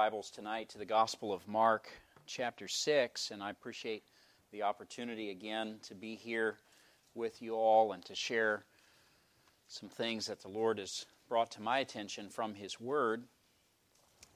[0.00, 1.86] Bibles tonight to the Gospel of Mark,
[2.24, 4.02] chapter 6, and I appreciate
[4.50, 6.56] the opportunity again to be here
[7.14, 8.64] with you all and to share
[9.68, 13.24] some things that the Lord has brought to my attention from His Word.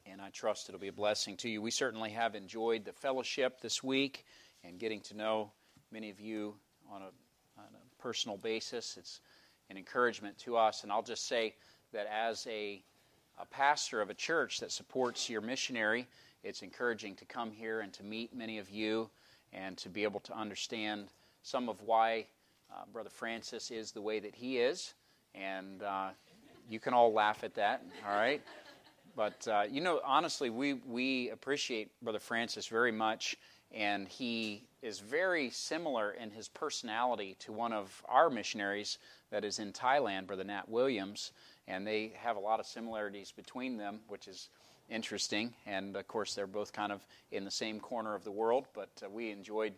[0.05, 1.63] And I trust it'll be a blessing to you.
[1.63, 4.27] We certainly have enjoyed the fellowship this week
[4.65, 5.51] and getting to know
[5.91, 6.57] many of you
[6.93, 7.07] on a,
[7.59, 8.99] on a personal basis.
[8.99, 9.21] It's
[9.71, 10.83] an encouragement to us.
[10.83, 11.55] And I'll just say
[11.95, 12.85] that as a,
[13.39, 16.07] a pastor of a church that supports your missionary,
[16.43, 19.11] it's encouraging to come here and to meet many of you
[19.53, 21.09] and to be able to understand
[21.43, 22.27] some of why
[22.73, 24.95] uh, Brother Francis is the way that he is.
[25.35, 26.11] And uh,
[26.69, 28.43] you can all laugh at that, all right?
[29.17, 33.37] But, uh, you know, honestly, we, we appreciate Brother Francis very much,
[33.73, 38.99] and he is very similar in his personality to one of our missionaries
[39.31, 41.33] that is in Thailand, Brother Nat Williams,
[41.67, 44.49] and they have a lot of similarities between them, which is
[44.89, 45.55] interesting.
[45.67, 48.91] And of course, they're both kind of in the same corner of the world, but
[49.05, 49.75] uh, we enjoyed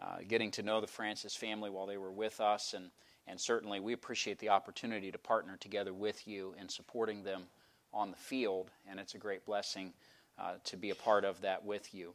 [0.00, 2.90] uh, getting to know the Francis family while they were with us, and,
[3.26, 7.44] and certainly we appreciate the opportunity to partner together with you in supporting them
[7.92, 9.92] on the field, and it's a great blessing
[10.38, 12.12] uh, to be a part of that with you.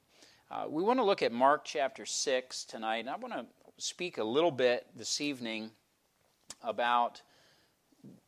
[0.52, 3.46] Uh, we want to look at Mark chapter 6 tonight, and I want to
[3.78, 5.72] speak a little bit this evening
[6.62, 7.22] about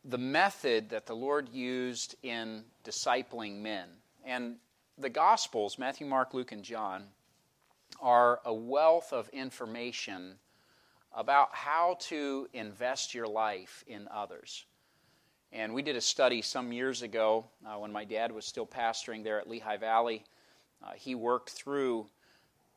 [0.04, 3.88] the method that the Lord used in discipling men.
[4.24, 4.56] And
[4.98, 7.04] the Gospels, Matthew, Mark, Luke, and John,
[8.00, 10.34] are a wealth of information
[11.14, 14.64] about how to invest your life in others.
[15.52, 19.22] And we did a study some years ago uh, when my dad was still pastoring
[19.22, 20.24] there at Lehigh Valley.
[20.82, 22.06] Uh, he worked through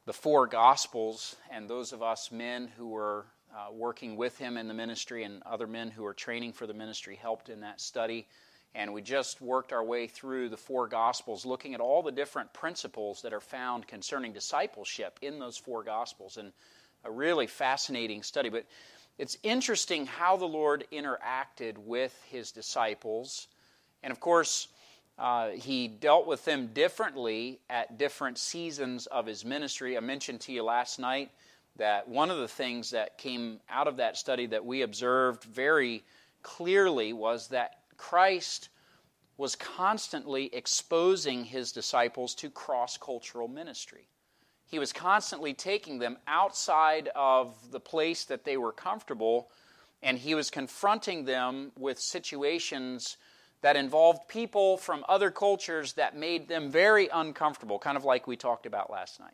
[0.05, 3.25] the four Gospels, and those of us men who were
[3.57, 6.73] uh, working with him in the ministry and other men who are training for the
[6.73, 8.27] ministry helped in that study.
[8.75, 12.53] And we just worked our way through the four Gospels, looking at all the different
[12.53, 16.37] principles that are found concerning discipleship in those four Gospels.
[16.37, 16.51] And
[17.03, 18.49] a really fascinating study.
[18.49, 18.65] But
[19.17, 23.47] it's interesting how the Lord interacted with his disciples.
[24.03, 24.67] And of course,
[25.17, 29.97] uh, he dealt with them differently at different seasons of his ministry.
[29.97, 31.31] I mentioned to you last night
[31.77, 36.03] that one of the things that came out of that study that we observed very
[36.43, 38.69] clearly was that Christ
[39.37, 44.07] was constantly exposing his disciples to cross cultural ministry.
[44.65, 49.49] He was constantly taking them outside of the place that they were comfortable,
[50.03, 53.17] and he was confronting them with situations
[53.61, 58.35] that involved people from other cultures that made them very uncomfortable, kind of like we
[58.35, 59.33] talked about last night.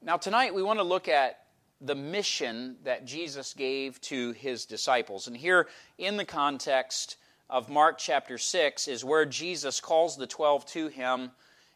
[0.00, 1.40] Now, tonight we want to look at
[1.80, 5.26] the mission that Jesus gave to his disciples.
[5.26, 5.66] And here,
[5.98, 7.16] in the context
[7.50, 11.32] of Mark chapter 6, is where Jesus calls the 12 to him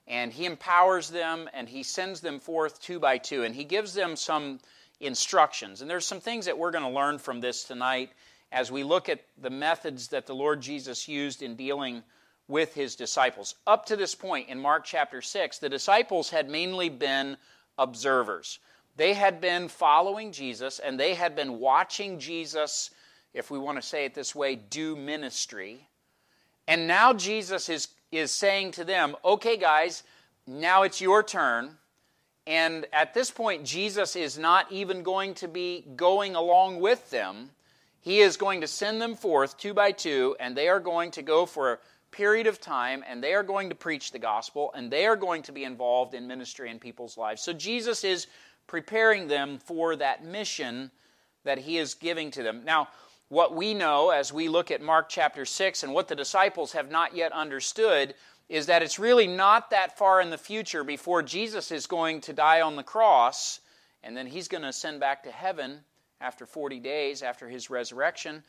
[0.06, 3.93] and he empowers them and he sends them forth two by two and he gives
[3.93, 4.60] them some
[5.00, 5.81] instructions.
[5.81, 8.10] And there's some things that we're going to learn from this tonight
[8.53, 12.04] as we look at the methods that the Lord Jesus used in dealing
[12.47, 13.56] with his disciples.
[13.66, 17.37] Up to this point in Mark chapter 6, the disciples had mainly been
[17.78, 18.59] observers.
[18.97, 22.91] They had been following Jesus and they had been watching Jesus,
[23.33, 25.88] if we want to say it this way, do ministry.
[26.69, 30.03] And now Jesus is, is saying to them, okay, guys,
[30.47, 31.77] now it's your turn.
[32.47, 37.50] And at this point, Jesus is not even going to be going along with them.
[38.00, 41.22] He is going to send them forth two by two, and they are going to
[41.22, 41.81] go for
[42.12, 45.42] period of time and they are going to preach the gospel and they are going
[45.42, 47.42] to be involved in ministry in people's lives.
[47.42, 48.28] So Jesus is
[48.66, 50.90] preparing them for that mission
[51.44, 52.62] that he is giving to them.
[52.64, 52.88] Now,
[53.28, 56.90] what we know as we look at Mark chapter 6 and what the disciples have
[56.90, 58.14] not yet understood
[58.48, 62.34] is that it's really not that far in the future before Jesus is going to
[62.34, 63.60] die on the cross
[64.02, 65.80] and then he's going to ascend back to heaven
[66.20, 68.42] after 40 days after his resurrection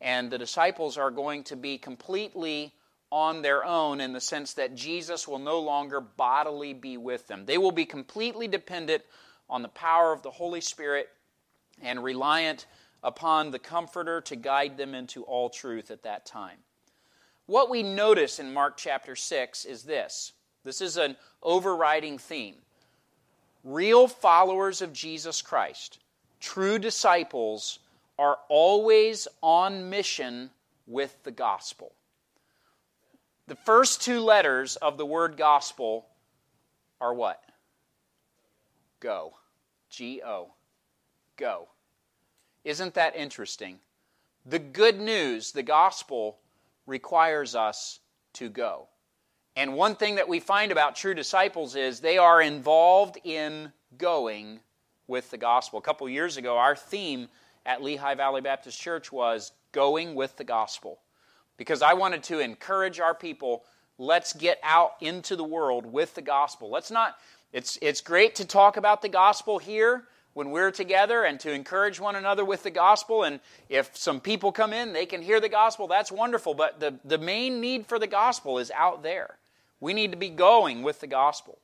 [0.00, 2.72] and the disciples are going to be completely
[3.10, 7.44] on their own in the sense that Jesus will no longer bodily be with them.
[7.46, 9.02] They will be completely dependent
[9.48, 11.08] on the power of the Holy Spirit
[11.80, 12.66] and reliant
[13.02, 16.58] upon the Comforter to guide them into all truth at that time.
[17.46, 20.32] What we notice in Mark chapter 6 is this
[20.64, 22.56] this is an overriding theme.
[23.64, 25.98] Real followers of Jesus Christ,
[26.40, 27.78] true disciples,
[28.18, 30.50] are always on mission
[30.86, 31.92] with the gospel.
[33.48, 36.06] The first two letters of the word gospel
[37.00, 37.42] are what?
[39.00, 39.32] Go.
[39.88, 40.50] G O.
[41.38, 41.68] Go.
[42.64, 43.78] Isn't that interesting?
[44.44, 46.36] The good news, the gospel,
[46.86, 48.00] requires us
[48.34, 48.88] to go.
[49.56, 54.60] And one thing that we find about true disciples is they are involved in going
[55.06, 55.78] with the gospel.
[55.78, 57.28] A couple years ago, our theme
[57.64, 60.98] at Lehigh Valley Baptist Church was going with the gospel.
[61.58, 63.64] Because I wanted to encourage our people,
[63.98, 66.70] let's get out into the world with the gospel.
[66.70, 67.16] Let's not,
[67.52, 72.00] it's, it's great to talk about the gospel here when we're together and to encourage
[72.00, 73.24] one another with the gospel.
[73.24, 76.54] And if some people come in, they can hear the gospel, that's wonderful.
[76.54, 79.36] But the, the main need for the gospel is out there.
[79.80, 81.58] We need to be going with the gospel.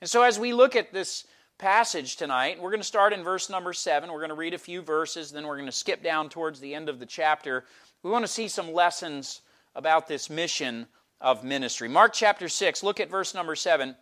[0.00, 1.26] And so as we look at this
[1.62, 2.60] passage tonight.
[2.60, 4.10] We're going to start in verse number 7.
[4.10, 6.74] We're going to read a few verses, then we're going to skip down towards the
[6.74, 7.64] end of the chapter.
[8.02, 9.42] We want to see some lessons
[9.74, 10.86] about this mission
[11.20, 11.88] of ministry.
[11.88, 13.94] Mark chapter 6, look at verse number 7.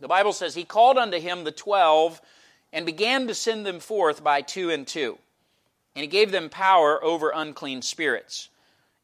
[0.00, 2.20] The Bible says, He called unto him the twelve
[2.72, 5.18] and began to send them forth by two and two.
[5.94, 8.50] And he gave them power over unclean spirits,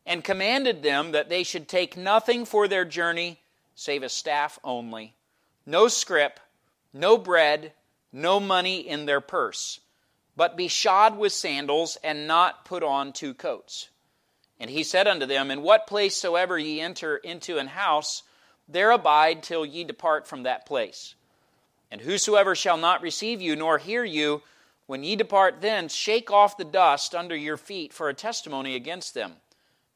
[0.04, 3.38] and commanded them that they should take nothing for their journey
[3.74, 5.14] save a staff only,
[5.64, 6.38] no scrip,
[6.92, 7.72] no bread,
[8.12, 9.80] no money in their purse,
[10.36, 13.88] but be shod with sandals, and not put on two coats.
[14.62, 18.22] And he said unto them, In what place soever ye enter into an house,
[18.68, 21.16] there abide till ye depart from that place.
[21.90, 24.40] And whosoever shall not receive you, nor hear you,
[24.86, 29.14] when ye depart thence, shake off the dust under your feet for a testimony against
[29.14, 29.32] them.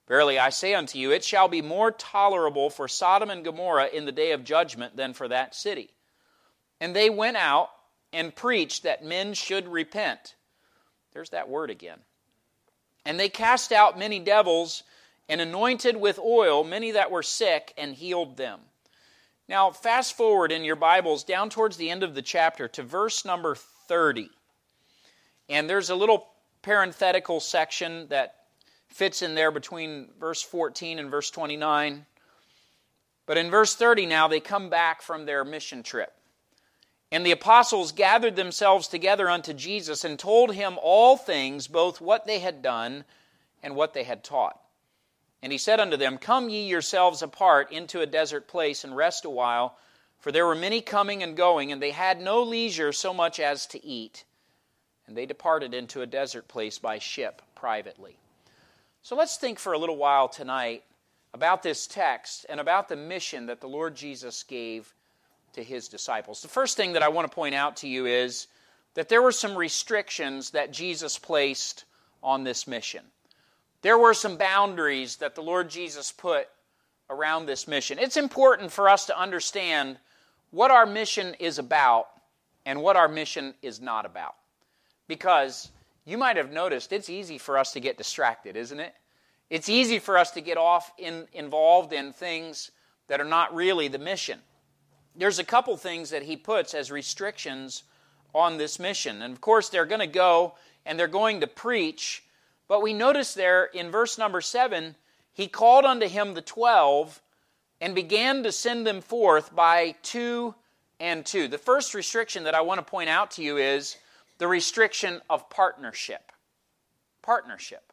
[0.08, 4.04] Verily I say unto you, it shall be more tolerable for Sodom and Gomorrah in
[4.04, 5.90] the day of judgment than for that city.
[6.80, 7.70] And they went out
[8.12, 10.34] and preached that men should repent.
[11.12, 12.00] There's that word again.
[13.06, 14.82] And they cast out many devils
[15.29, 18.61] and anointed with oil many that were sick and healed them.
[19.49, 23.25] Now, fast forward in your Bibles down towards the end of the chapter to verse
[23.25, 24.29] number 30.
[25.49, 26.26] And there's a little
[26.62, 28.35] parenthetical section that
[28.88, 32.05] fits in there between verse 14 and verse 29.
[33.26, 36.12] But in verse 30 now, they come back from their mission trip.
[37.16, 42.26] And the apostles gathered themselves together unto Jesus and told him all things, both what
[42.26, 43.06] they had done
[43.62, 44.60] and what they had taught.
[45.40, 49.24] And he said unto them, Come ye yourselves apart into a desert place and rest
[49.24, 49.78] a while,
[50.18, 53.64] for there were many coming and going, and they had no leisure so much as
[53.68, 54.26] to eat.
[55.06, 58.18] And they departed into a desert place by ship privately.
[59.00, 60.84] So let's think for a little while tonight
[61.32, 64.92] about this text and about the mission that the Lord Jesus gave
[65.56, 66.43] to his disciples.
[66.43, 68.47] The first thing that I want to point out to you is
[68.94, 71.85] that there were some restrictions that Jesus placed
[72.23, 73.03] on this mission.
[73.82, 76.49] There were some boundaries that the Lord Jesus put
[77.08, 77.99] around this mission.
[77.99, 79.99] It's important for us to understand
[80.50, 82.09] what our mission is about
[82.64, 84.35] and what our mission is not about.
[85.09, 85.70] Because
[86.05, 88.94] you might have noticed it's easy for us to get distracted, isn't it?
[89.49, 92.73] It's easy for us to get off in, involved in things
[93.06, 94.41] that are not really the mission
[95.16, 97.82] there's a couple things that he puts as restrictions
[98.34, 99.22] on this mission.
[99.22, 100.54] And of course, they're going to go
[100.84, 102.22] and they're going to preach.
[102.68, 104.94] But we notice there in verse number seven,
[105.32, 107.20] he called unto him the twelve
[107.80, 110.54] and began to send them forth by two
[110.98, 111.48] and two.
[111.48, 113.96] The first restriction that I want to point out to you is
[114.38, 116.32] the restriction of partnership.
[117.22, 117.92] Partnership.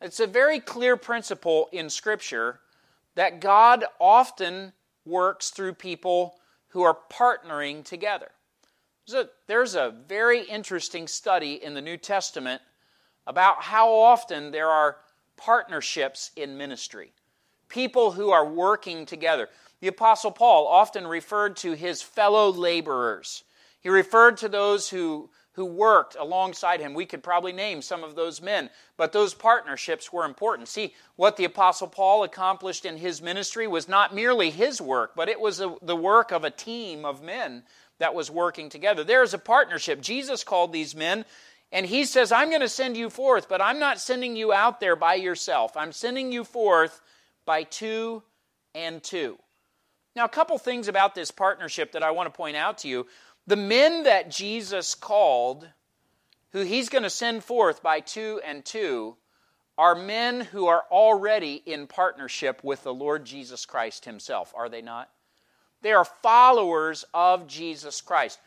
[0.00, 2.60] It's a very clear principle in Scripture
[3.14, 4.72] that God often
[5.04, 6.34] works through people
[6.68, 8.30] who are partnering together.
[9.06, 12.62] So there's a very interesting study in the New Testament
[13.26, 14.96] about how often there are
[15.36, 17.12] partnerships in ministry.
[17.68, 19.48] People who are working together.
[19.80, 23.44] The Apostle Paul often referred to his fellow laborers.
[23.80, 26.94] He referred to those who who worked alongside him.
[26.94, 30.68] We could probably name some of those men, but those partnerships were important.
[30.68, 35.28] See, what the Apostle Paul accomplished in his ministry was not merely his work, but
[35.28, 37.64] it was the work of a team of men
[37.98, 39.04] that was working together.
[39.04, 40.00] There is a partnership.
[40.00, 41.24] Jesus called these men,
[41.70, 44.80] and he says, I'm going to send you forth, but I'm not sending you out
[44.80, 45.76] there by yourself.
[45.76, 47.00] I'm sending you forth
[47.44, 48.22] by two
[48.74, 49.38] and two.
[50.14, 53.06] Now, a couple things about this partnership that I want to point out to you.
[53.46, 55.68] The men that Jesus called,
[56.52, 59.16] who he's going to send forth by two and two,
[59.76, 64.82] are men who are already in partnership with the Lord Jesus Christ himself, are they
[64.82, 65.10] not?
[65.80, 68.38] They are followers of Jesus Christ.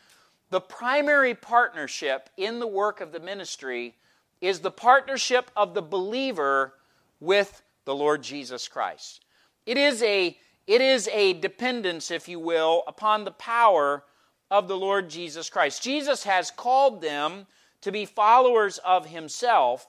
[0.50, 3.96] The primary partnership in the work of the ministry
[4.40, 6.74] is the partnership of the believer
[7.20, 9.24] with the Lord Jesus Christ.
[9.66, 14.04] It is a, it is a dependence, if you will, upon the power
[14.50, 15.82] of the Lord Jesus Christ.
[15.82, 17.46] Jesus has called them
[17.82, 19.86] to be followers of himself,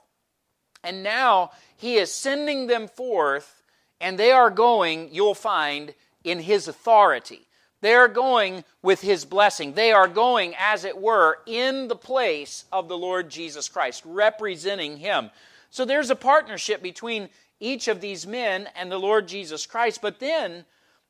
[0.83, 3.61] and now he is sending them forth,
[3.99, 5.93] and they are going, you'll find,
[6.27, 7.47] in His authority.
[7.81, 9.73] They are going with His blessing.
[9.73, 14.97] They are going, as it were, in the place of the Lord Jesus Christ, representing
[14.97, 15.29] Him.
[15.69, 20.01] So there's a partnership between each of these men and the Lord Jesus Christ.
[20.01, 20.65] But then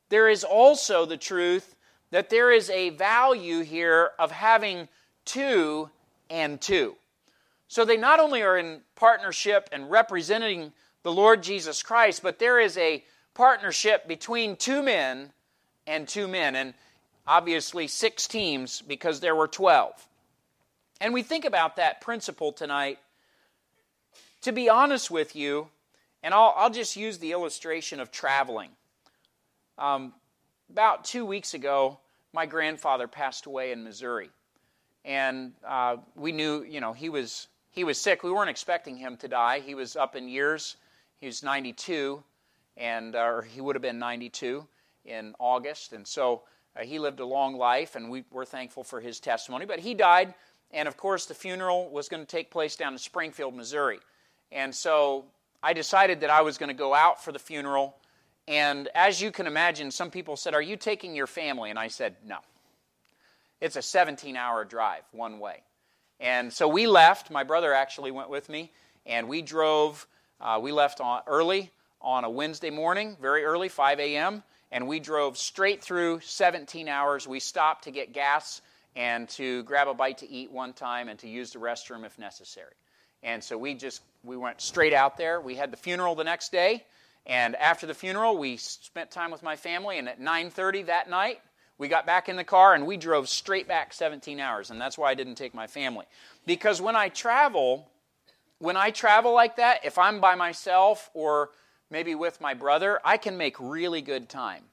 [0.08, 1.74] there is also the truth
[2.10, 4.88] that there is a value here of having
[5.24, 5.90] two
[6.30, 6.96] and two.
[7.68, 10.72] So they not only are in partnership and representing
[11.02, 15.32] the Lord Jesus Christ, but there is a partnership between two men
[15.86, 16.56] and two men.
[16.56, 16.74] And
[17.26, 20.06] obviously, six teams because there were 12.
[21.00, 22.98] And we think about that principle tonight.
[24.42, 25.68] To be honest with you,
[26.22, 28.70] and I'll, I'll just use the illustration of traveling.
[29.76, 30.14] Um,
[30.70, 31.98] about two weeks ago,
[32.32, 34.30] my grandfather passed away in Missouri.
[35.04, 38.22] And uh, we knew, you know, he was, he was sick.
[38.22, 39.60] We weren't expecting him to die.
[39.60, 40.76] He was up in years.
[41.20, 42.22] He was 92,
[42.76, 44.66] and uh, or he would have been 92
[45.04, 45.92] in August.
[45.92, 46.42] And so
[46.76, 49.66] uh, he lived a long life, and we were thankful for his testimony.
[49.66, 50.34] But he died,
[50.70, 53.98] and of course, the funeral was going to take place down in Springfield, Missouri.
[54.52, 55.24] And so
[55.62, 57.96] I decided that I was going to go out for the funeral.
[58.48, 61.70] And as you can imagine, some people said, Are you taking your family?
[61.70, 62.38] And I said, No.
[63.60, 65.62] It's a 17 hour drive one way.
[66.18, 67.30] And so we left.
[67.30, 68.72] My brother actually went with me.
[69.04, 70.06] And we drove,
[70.40, 74.42] uh, we left on, early on a Wednesday morning, very early, 5 a.m.
[74.72, 77.28] And we drove straight through 17 hours.
[77.28, 78.62] We stopped to get gas
[78.96, 82.18] and to grab a bite to eat one time and to use the restroom if
[82.18, 82.72] necessary.
[83.22, 85.40] And so we just we went straight out there.
[85.40, 86.84] We had the funeral the next day,
[87.28, 89.98] and after the funeral, we spent time with my family.
[89.98, 91.40] And at 9:30 that night,
[91.76, 94.70] we got back in the car and we drove straight back 17 hours.
[94.70, 96.06] And that's why I didn't take my family,
[96.46, 97.90] because when I travel,
[98.58, 101.50] when I travel like that, if I'm by myself or
[101.90, 104.64] maybe with my brother, I can make really good time.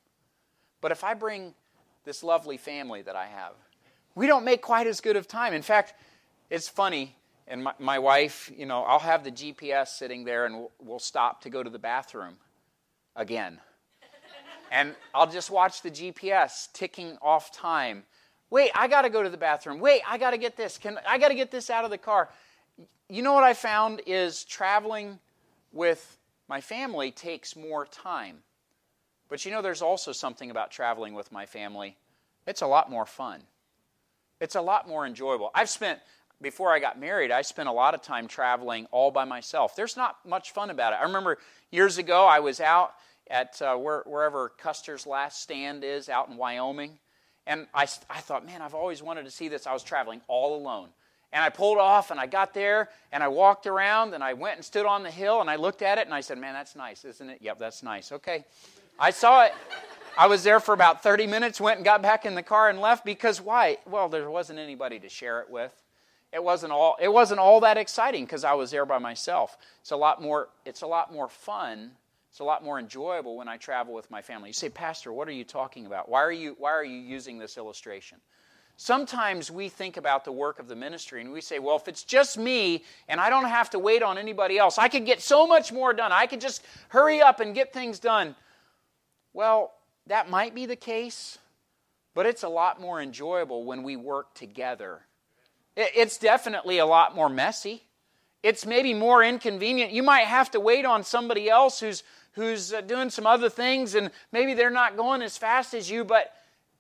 [0.80, 1.54] But if I bring
[2.06, 3.54] this lovely family that I have,
[4.16, 5.54] we don't make quite as good of time.
[5.54, 5.94] In fact,
[6.50, 7.16] it's funny
[7.48, 11.00] and my, my wife, you know, I'll have the GPS sitting there and we'll, we'll
[11.00, 12.38] stop to go to the bathroom
[13.15, 13.60] again.
[14.72, 18.03] and I'll just watch the GPS ticking off time.
[18.50, 19.79] Wait, I got to go to the bathroom.
[19.79, 20.77] Wait, I got to get this.
[20.77, 22.29] Can I got to get this out of the car?
[23.10, 25.19] You know what I found is traveling
[25.72, 26.17] with
[26.48, 28.38] my family takes more time.
[29.29, 31.98] But you know there's also something about traveling with my family.
[32.45, 33.41] It's a lot more fun.
[34.39, 35.50] It's a lot more enjoyable.
[35.55, 36.00] I've spent
[36.42, 39.75] before I got married, I spent a lot of time traveling all by myself.
[39.75, 40.98] There's not much fun about it.
[41.00, 41.38] I remember
[41.72, 42.94] years ago, I was out
[43.30, 47.00] at uh, where, wherever Custer's last stand is out in Wyoming.
[47.48, 49.68] And I, I thought, man, I've always wanted to see this.
[49.68, 50.89] I was traveling all alone.
[51.32, 54.56] And I pulled off and I got there and I walked around and I went
[54.56, 56.75] and stood on the hill and I looked at it and I said, man, that's
[56.75, 57.39] nice, isn't it?
[57.42, 58.12] Yep, that's nice.
[58.12, 58.46] Okay.
[58.98, 59.54] I saw it.
[60.18, 62.80] I was there for about 30 minutes, went and got back in the car and
[62.80, 63.77] left because why?
[63.86, 65.74] Well, there wasn't anybody to share it with
[66.36, 69.58] it wasn't all it wasn't all that exciting because I was there by myself.
[69.80, 71.92] It's a lot more it's a lot more fun.
[72.30, 74.50] It's a lot more enjoyable when I travel with my family.
[74.50, 76.10] You say, "Pastor, what are you talking about?
[76.10, 78.20] Why are you why are you using this illustration?"
[78.75, 82.04] Sometimes we think about the work of the ministry and we say, well, if it's
[82.04, 85.48] just me and I don't have to wait on anybody else, I could get so
[85.48, 86.12] much more done.
[86.12, 88.36] I could just hurry up and get things done.
[89.32, 89.72] Well,
[90.08, 91.38] that might be the case,
[92.13, 95.06] but it's a lot more enjoyable when we work together
[95.75, 97.84] it's definitely a lot more messy.
[98.44, 99.91] It's maybe more inconvenient.
[99.91, 102.03] You might have to wait on somebody else who's,
[102.34, 106.03] who's uh, doing some other things, and maybe they're not going as fast as you,
[106.03, 106.32] but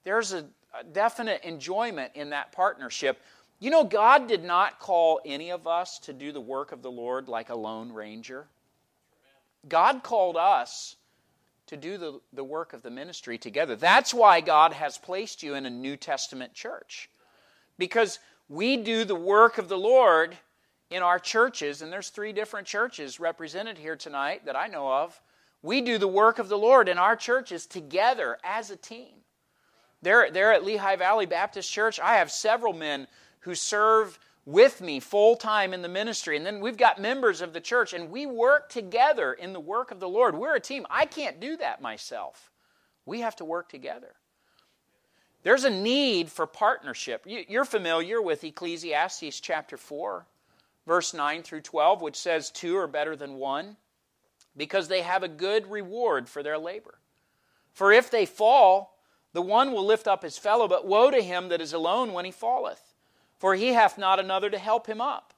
[0.03, 0.45] there's a,
[0.79, 3.19] a definite enjoyment in that partnership.
[3.59, 6.91] You know, God did not call any of us to do the work of the
[6.91, 8.47] Lord like a lone ranger.
[9.67, 10.95] God called us
[11.67, 13.75] to do the, the work of the ministry together.
[13.75, 17.09] That's why God has placed you in a New Testament church.
[17.77, 20.37] Because we do the work of the Lord
[20.89, 25.19] in our churches, and there's three different churches represented here tonight that I know of.
[25.61, 29.15] We do the work of the Lord in our churches together as a team.
[30.01, 33.07] There, there at Lehigh Valley Baptist Church, I have several men
[33.39, 36.37] who serve with me full time in the ministry.
[36.37, 39.89] And then we've got members of the church, and we work together in the work
[39.89, 40.35] of the Lord.
[40.35, 40.85] We're a team.
[40.89, 42.51] I can't do that myself.
[43.07, 44.13] We have to work together.
[45.45, 47.23] There's a need for partnership.
[47.27, 50.25] You're familiar with Ecclesiastes chapter 4,
[50.87, 53.77] verse 9 through 12, which says, Two are better than one,
[54.57, 56.95] because they have a good reward for their labor.
[57.73, 58.97] For if they fall,
[59.33, 62.25] the one will lift up his fellow, but woe to him that is alone when
[62.25, 62.95] he falleth,
[63.37, 65.35] for he hath not another to help him up.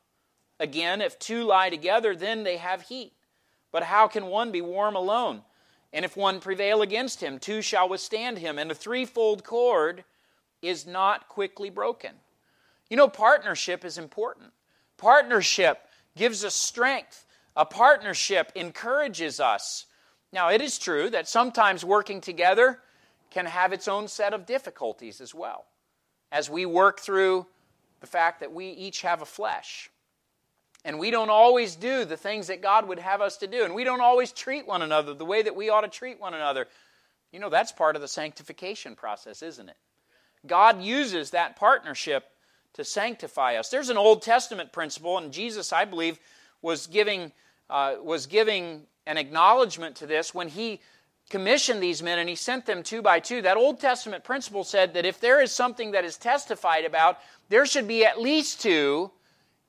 [0.58, 3.12] Again, if two lie together, then they have heat.
[3.74, 5.42] But how can one be warm alone?
[5.94, 8.60] And if one prevail against him, two shall withstand him.
[8.60, 10.04] And a threefold cord
[10.62, 12.12] is not quickly broken.
[12.90, 14.52] You know, partnership is important.
[14.98, 15.80] Partnership
[16.16, 17.26] gives us strength.
[17.56, 19.86] A partnership encourages us.
[20.32, 22.80] Now, it is true that sometimes working together
[23.30, 25.66] can have its own set of difficulties as well,
[26.32, 27.46] as we work through
[28.00, 29.90] the fact that we each have a flesh.
[30.88, 33.66] And we don't always do the things that God would have us to do.
[33.66, 36.34] And we don't always treat one another the way that we ought to treat one
[36.34, 36.66] another.
[37.34, 39.76] You know, that's part of the sanctification process, isn't it?
[40.48, 42.24] God uses that partnership
[42.76, 43.68] to sanctify us.
[43.68, 46.20] There's an Old Testament principle, and Jesus, I believe,
[46.62, 47.34] was giving,
[47.70, 50.80] uh, was giving an acknowledgement to this when he
[51.30, 53.42] commissioned these men and he sent them two by two.
[53.42, 57.66] That Old Testament principle said that if there is something that is testified about, there
[57.66, 59.12] should be at least two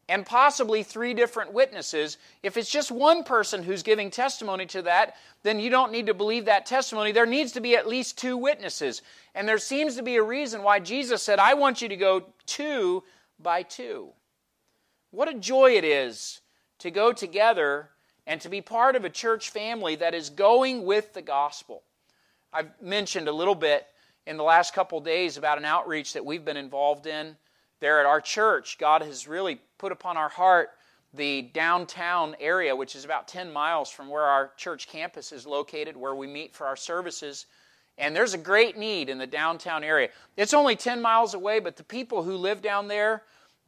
[0.09, 2.17] and possibly three different witnesses.
[2.43, 6.15] If it's just one person who's giving testimony to that, then you don't need to
[6.15, 7.12] believe that testimony.
[7.12, 9.03] There needs to be at least two witnesses.
[9.35, 12.25] And there seems to be a reason why Jesus said, I want you to go
[12.47, 13.05] two
[13.38, 14.09] by two.
[15.11, 16.41] What a joy it is
[16.79, 17.91] to go together
[18.27, 21.83] and to be part of a church family that is going with the gospel.
[22.53, 23.87] I've mentioned a little bit
[24.27, 27.37] in the last couple days about an outreach that we've been involved in
[27.80, 28.78] there at our church.
[28.78, 30.70] God has really put upon our heart
[31.14, 35.97] the downtown area, which is about 10 miles from where our church campus is located,
[35.97, 37.47] where we meet for our services.
[37.97, 40.11] And there's a great need in the downtown area.
[40.37, 43.23] It's only 10 miles away, but the people who live down there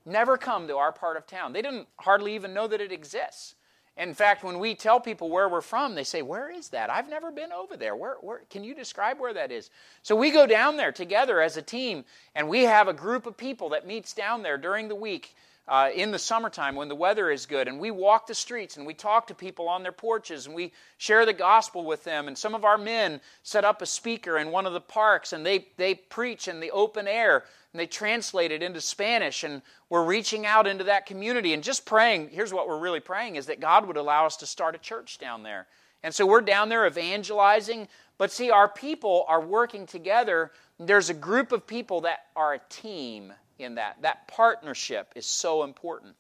[0.05, 1.53] never come to our part of town.
[1.53, 3.55] They didn't hardly even know that it exists.
[3.97, 6.91] In fact, when we tell people where we're from, they say, Where is that?
[6.91, 7.95] I've never been over there.
[7.95, 9.71] Where, where, can you describe where that is?
[10.03, 12.05] So we go down there together as a team,
[12.35, 15.35] and we have a group of people that meets down there during the week
[15.71, 17.69] uh, in the summertime when the weather is good.
[17.69, 20.73] And we walk the streets and we talk to people on their porches and we
[20.99, 22.27] share the gospel with them.
[22.27, 25.47] And some of our men set up a speaker in one of the parks and
[25.47, 29.45] they, they preach in the open air and they translate it into Spanish.
[29.45, 32.31] And we're reaching out into that community and just praying.
[32.31, 35.19] Here's what we're really praying is that God would allow us to start a church
[35.19, 35.67] down there.
[36.03, 37.89] And so we're down there evangelizing.
[38.19, 40.51] But see, our people are working together.
[40.79, 44.03] There's a group of people that are a team in that.
[44.03, 46.17] That partnership is so important.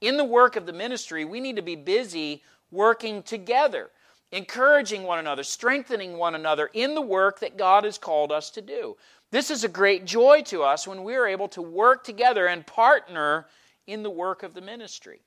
[0.00, 3.90] In the work of the ministry, we need to be busy working together,
[4.32, 8.60] encouraging one another, strengthening one another in the work that God has called us to
[8.60, 8.96] do.
[9.32, 12.66] This is a great joy to us when we are able to work together and
[12.66, 13.46] partner
[13.86, 15.22] in the work of the ministry.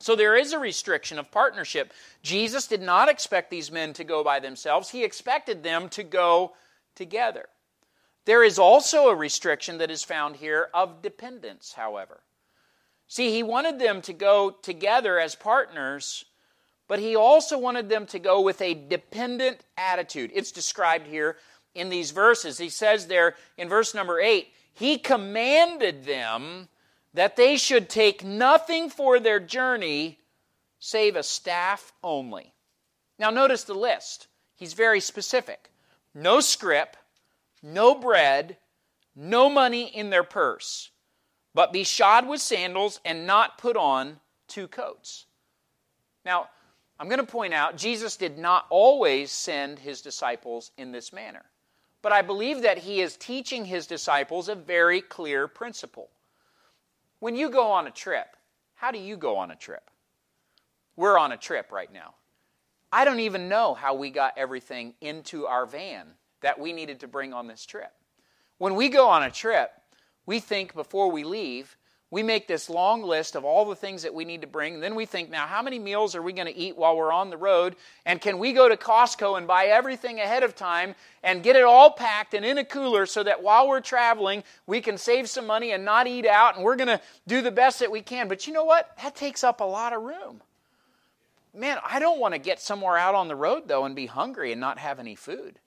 [0.00, 1.92] So there is a restriction of partnership.
[2.22, 6.54] Jesus did not expect these men to go by themselves, he expected them to go
[6.94, 7.44] together.
[8.24, 12.22] There is also a restriction that is found here of dependence, however.
[13.06, 16.24] See, he wanted them to go together as partners,
[16.88, 20.30] but he also wanted them to go with a dependent attitude.
[20.34, 21.36] It's described here
[21.76, 22.58] in these verses.
[22.58, 26.68] He says there in verse number 8, he commanded them
[27.14, 30.18] that they should take nothing for their journey
[30.78, 32.52] save a staff only.
[33.18, 34.28] Now, notice the list.
[34.56, 35.70] He's very specific
[36.14, 36.96] no scrip,
[37.62, 38.56] no bread,
[39.14, 40.90] no money in their purse,
[41.54, 45.26] but be shod with sandals and not put on two coats.
[46.24, 46.48] Now,
[46.98, 51.44] I'm going to point out Jesus did not always send his disciples in this manner.
[52.06, 56.08] But I believe that he is teaching his disciples a very clear principle.
[57.18, 58.36] When you go on a trip,
[58.76, 59.90] how do you go on a trip?
[60.94, 62.14] We're on a trip right now.
[62.92, 66.06] I don't even know how we got everything into our van
[66.42, 67.90] that we needed to bring on this trip.
[68.58, 69.72] When we go on a trip,
[70.26, 71.76] we think before we leave,
[72.10, 74.78] we make this long list of all the things that we need to bring.
[74.78, 77.30] Then we think, now, how many meals are we going to eat while we're on
[77.30, 77.74] the road?
[78.04, 81.64] And can we go to Costco and buy everything ahead of time and get it
[81.64, 85.48] all packed and in a cooler so that while we're traveling, we can save some
[85.48, 86.54] money and not eat out?
[86.54, 88.28] And we're going to do the best that we can.
[88.28, 88.96] But you know what?
[89.02, 90.42] That takes up a lot of room.
[91.52, 94.52] Man, I don't want to get somewhere out on the road, though, and be hungry
[94.52, 95.58] and not have any food.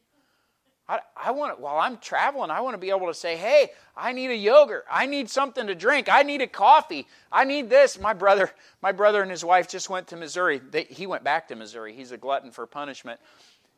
[0.90, 4.12] I, I want while I'm traveling, I want to be able to say, hey, I
[4.12, 4.86] need a yogurt.
[4.90, 6.10] I need something to drink.
[6.12, 7.08] I need a coffee.
[7.32, 8.00] I need this.
[8.00, 10.58] My brother, my brother and his wife just went to Missouri.
[10.58, 11.94] They, he went back to Missouri.
[11.94, 13.20] He's a glutton for punishment.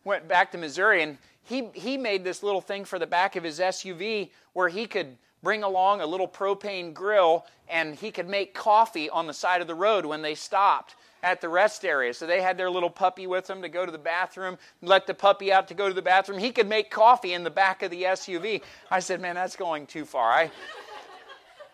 [0.05, 3.43] Went back to Missouri and he, he made this little thing for the back of
[3.43, 8.53] his SUV where he could bring along a little propane grill and he could make
[8.53, 12.13] coffee on the side of the road when they stopped at the rest area.
[12.13, 15.13] So they had their little puppy with them to go to the bathroom, let the
[15.13, 16.39] puppy out to go to the bathroom.
[16.39, 18.61] He could make coffee in the back of the SUV.
[18.89, 20.31] I said, man, that's going too far.
[20.31, 20.51] I,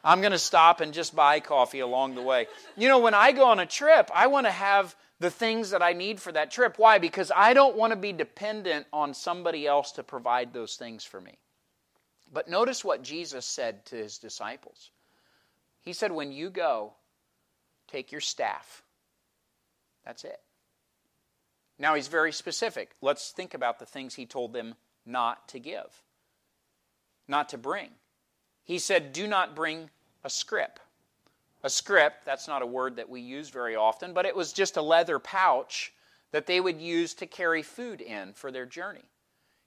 [0.04, 2.48] I'm going to stop and just buy coffee along the way.
[2.76, 5.82] You know, when I go on a trip, I want to have the things that
[5.82, 6.76] I need for that trip.
[6.78, 7.00] Why?
[7.00, 11.20] Because I don't want to be dependent on somebody else to provide those things for
[11.20, 11.38] me.
[12.32, 14.92] But notice what Jesus said to his disciples.
[15.82, 16.94] He said, When you go,
[17.88, 18.84] take your staff.
[20.08, 20.40] That's it.
[21.78, 22.92] Now he's very specific.
[23.02, 26.02] Let's think about the things he told them not to give,
[27.28, 27.90] not to bring.
[28.64, 29.90] He said, Do not bring
[30.24, 30.80] a scrip.
[31.62, 34.78] A scrip, that's not a word that we use very often, but it was just
[34.78, 35.92] a leather pouch
[36.32, 39.10] that they would use to carry food in for their journey.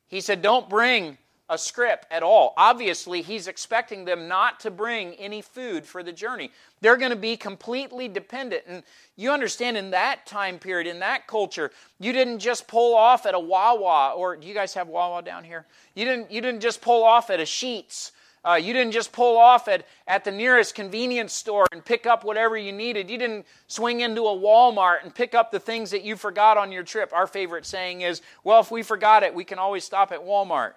[0.09, 1.19] He said, Don't bring
[1.51, 2.55] a scrip at all.
[2.57, 6.51] Obviously, he's expecting them not to bring any food for the journey.
[6.81, 8.63] They're going to be completely dependent.
[8.67, 8.83] And
[9.17, 13.35] you understand, in that time period, in that culture, you didn't just pull off at
[13.35, 15.67] a Wawa, or do you guys have Wawa down here?
[15.95, 18.13] You didn't, you didn't just pull off at a Sheetz.
[18.45, 22.25] uh, you didn't just pull off at, at the nearest convenience store and pick up
[22.25, 23.11] whatever you needed.
[23.11, 26.73] You didn't swing into a Walmart and pick up the things that you forgot on
[26.73, 27.13] your trip.
[27.13, 30.73] Our favorite saying is, well, if we forgot it, we can always stop at Walmart.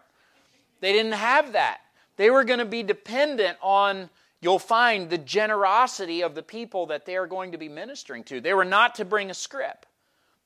[0.84, 1.80] They didn't have that.
[2.18, 4.10] They were going to be dependent on,
[4.42, 8.42] you'll find, the generosity of the people that they are going to be ministering to.
[8.42, 9.86] They were not to bring a scrip,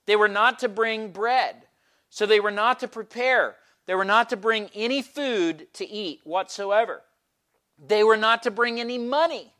[0.05, 1.63] they were not to bring bread.
[2.11, 3.55] So they were not to prepare.
[3.87, 7.01] They were not to bring any food to eat whatsoever.
[7.87, 9.51] They were not to bring any money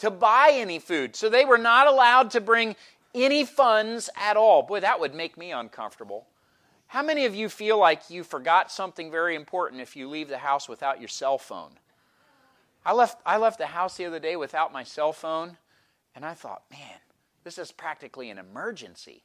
[0.00, 1.16] to buy any food.
[1.16, 2.76] So they were not allowed to bring
[3.14, 4.64] any funds at all.
[4.64, 6.26] Boy, that would make me uncomfortable.
[6.90, 10.38] How many of you feel like you forgot something very important if you leave the
[10.38, 11.70] house without your cell phone?
[12.84, 15.56] I left, I left the house the other day without my cell phone,
[16.16, 16.98] and I thought, man,
[17.44, 19.22] this is practically an emergency.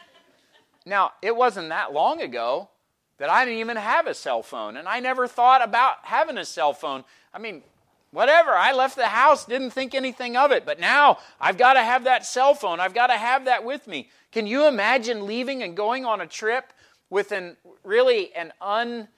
[0.86, 2.70] now, it wasn't that long ago
[3.18, 6.44] that I didn't even have a cell phone, and I never thought about having a
[6.46, 7.04] cell phone.
[7.34, 7.64] I mean,
[8.12, 8.52] whatever.
[8.52, 12.04] I left the house, didn't think anything of it, but now I've got to have
[12.04, 12.80] that cell phone.
[12.80, 14.08] I've got to have that with me.
[14.32, 16.72] Can you imagine leaving and going on a trip
[17.10, 19.08] with an really an un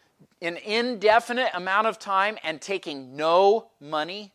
[0.42, 4.32] an indefinite amount of time and taking no money,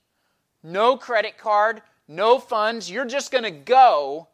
[0.64, 2.90] no credit card, no funds?
[2.90, 4.28] You're just going to go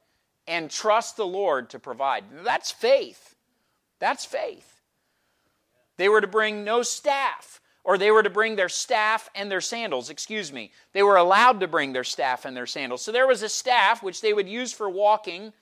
[0.48, 2.26] and trust the Lord to provide.
[2.44, 3.36] That's faith.
[4.00, 4.82] That's faith.
[5.98, 9.62] They were to bring no staff, or they were to bring their staff and their
[9.62, 10.72] sandals, excuse me.
[10.94, 13.02] They were allowed to bring their staff and their sandals.
[13.02, 15.54] So there was a staff which they would use for walking.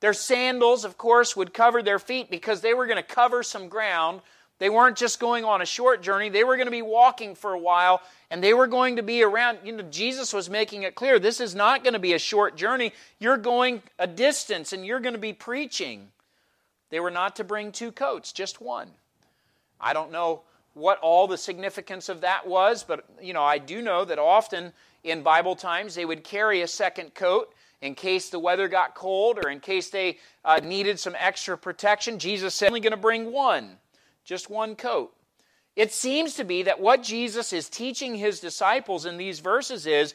[0.00, 3.68] Their sandals, of course, would cover their feet because they were going to cover some
[3.68, 4.22] ground.
[4.58, 7.52] They weren't just going on a short journey, they were going to be walking for
[7.54, 9.58] a while and they were going to be around.
[9.64, 12.56] You know, Jesus was making it clear this is not going to be a short
[12.56, 12.92] journey.
[13.18, 16.08] You're going a distance and you're going to be preaching.
[16.90, 18.90] They were not to bring two coats, just one.
[19.80, 20.42] I don't know
[20.74, 24.72] what all the significance of that was, but you know, I do know that often
[25.02, 29.38] in Bible times they would carry a second coat in case the weather got cold
[29.38, 32.18] or in case they uh, needed some extra protection.
[32.18, 33.76] Jesus said, only going to bring one,
[34.24, 35.14] just one coat.
[35.76, 40.14] It seems to be that what Jesus is teaching his disciples in these verses is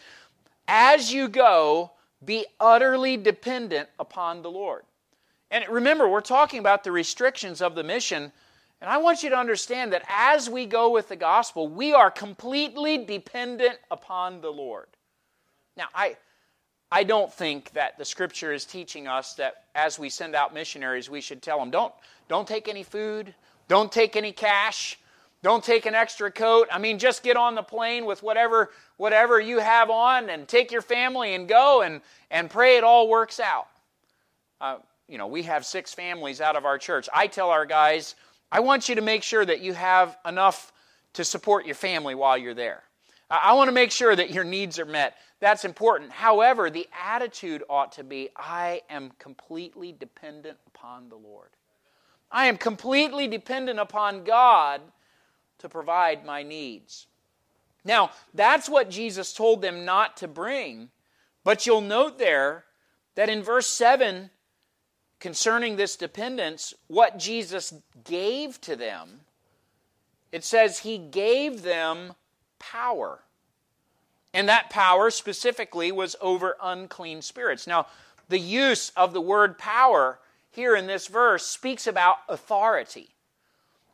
[0.68, 1.92] as you go,
[2.24, 4.84] be utterly dependent upon the Lord.
[5.52, 8.32] And remember, we're talking about the restrictions of the mission
[8.82, 12.12] and I want you to understand that as we go with the gospel, we are
[12.12, 14.88] completely dependent upon the Lord.
[15.78, 16.18] Now, I,
[16.96, 21.10] I don't think that the scripture is teaching us that as we send out missionaries,
[21.10, 21.94] we should tell them, don't,
[22.30, 23.36] don't take any food,
[23.68, 24.98] don't take any cash,
[25.44, 26.70] don't take an extra coat.
[26.72, 30.72] I mean, just get on the plane with whatever, whatever you have on and take
[30.72, 32.00] your family and go and,
[32.32, 33.68] and pray it all works out.
[34.62, 34.78] Uh,
[35.10, 37.10] you know, we have six families out of our church.
[37.14, 38.16] I tell our guys,
[38.54, 40.72] I want you to make sure that you have enough
[41.16, 42.84] to support your family while you're there.
[43.30, 45.16] I want to make sure that your needs are met.
[45.40, 46.12] That's important.
[46.12, 51.50] However, the attitude ought to be I am completely dependent upon the Lord.
[52.32, 54.82] I am completely dependent upon God
[55.60, 57.08] to provide my needs.
[57.84, 60.90] Now, that's what Jesus told them not to bring.
[61.44, 62.66] But you'll note there
[63.14, 64.32] that in verse 7,
[65.20, 69.22] concerning this dependence, what Jesus gave to them,
[70.32, 72.14] it says he gave them
[72.60, 73.20] power.
[74.34, 77.68] And that power specifically was over unclean spirits.
[77.68, 77.88] Now,
[78.28, 80.20] the use of the word power
[80.52, 83.10] here in this verse speaks about authority.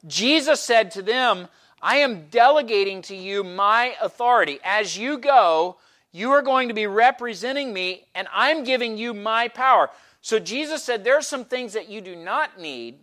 [0.07, 1.47] Jesus said to them,
[1.81, 4.59] I am delegating to you my authority.
[4.63, 5.77] As you go,
[6.11, 9.89] you are going to be representing me, and I'm giving you my power.
[10.21, 12.99] So Jesus said there are some things that you do not need,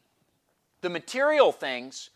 [0.82, 2.10] the material things.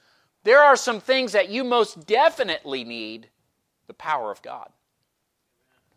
[0.45, 3.29] There are some things that you most definitely need,
[3.87, 4.71] the power of God.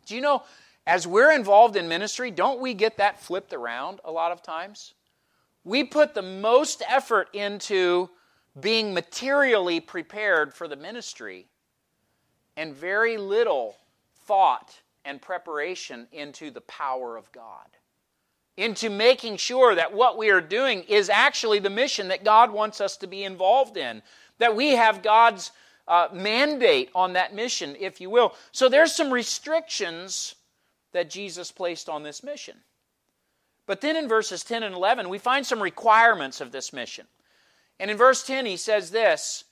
[0.06, 0.44] Do you know
[0.88, 4.94] as we're involved in ministry, don't we get that flipped around a lot of times?
[5.64, 8.10] We put the most effort into
[8.60, 11.48] being materially prepared for the ministry
[12.56, 13.76] and very little
[14.26, 17.68] thought and preparation into the power of God,
[18.56, 22.80] into making sure that what we are doing is actually the mission that God wants
[22.80, 24.04] us to be involved in,
[24.40, 25.52] that we have God's
[25.88, 28.34] uh, mandate on that mission, if you will.
[28.52, 30.36] So there's some restrictions
[30.94, 32.58] that Jesus placed on this mission.
[33.66, 37.08] But then in verses 10 and 11, we find some requirements of this mission.
[37.80, 39.46] And in verse 10, he says this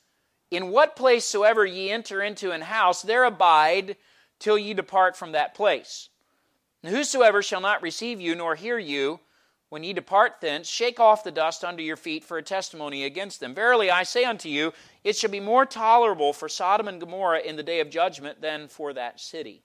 [0.52, 3.98] In what place soever ye enter into an house, there abide
[4.40, 6.10] till ye depart from that place.
[6.84, 9.20] And whosoever shall not receive you nor hear you,
[9.74, 13.40] when ye depart thence, shake off the dust under your feet for a testimony against
[13.40, 13.56] them.
[13.56, 14.72] Verily I say unto you,
[15.04, 18.68] it shall be more tolerable for Sodom and Gomorrah in the day of judgment than
[18.68, 19.64] for that city.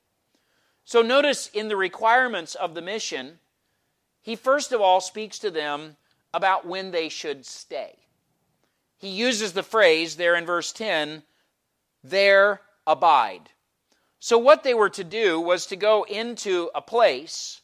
[0.87, 3.38] So notice in the requirements of the mission,
[4.23, 5.99] he first of all speaks to them
[6.33, 7.94] about when they should stay.
[8.97, 11.23] He uses the phrase there in verse 10,
[12.03, 13.51] there abide.
[14.21, 17.61] So, what they were to do was to go into a place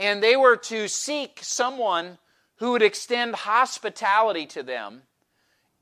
[0.00, 2.16] and they were to seek someone
[2.56, 5.02] who would extend hospitality to them.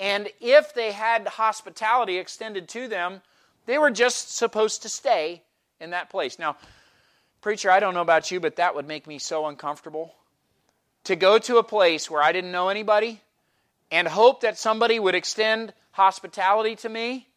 [0.00, 3.22] And if they had hospitality extended to them,
[3.66, 5.42] they were just supposed to stay
[5.80, 6.36] in that place.
[6.36, 6.56] Now,
[7.40, 10.14] preacher, I don't know about you, but that would make me so uncomfortable.
[11.04, 13.20] To go to a place where I didn't know anybody
[13.92, 17.28] and hope that somebody would extend hospitality to me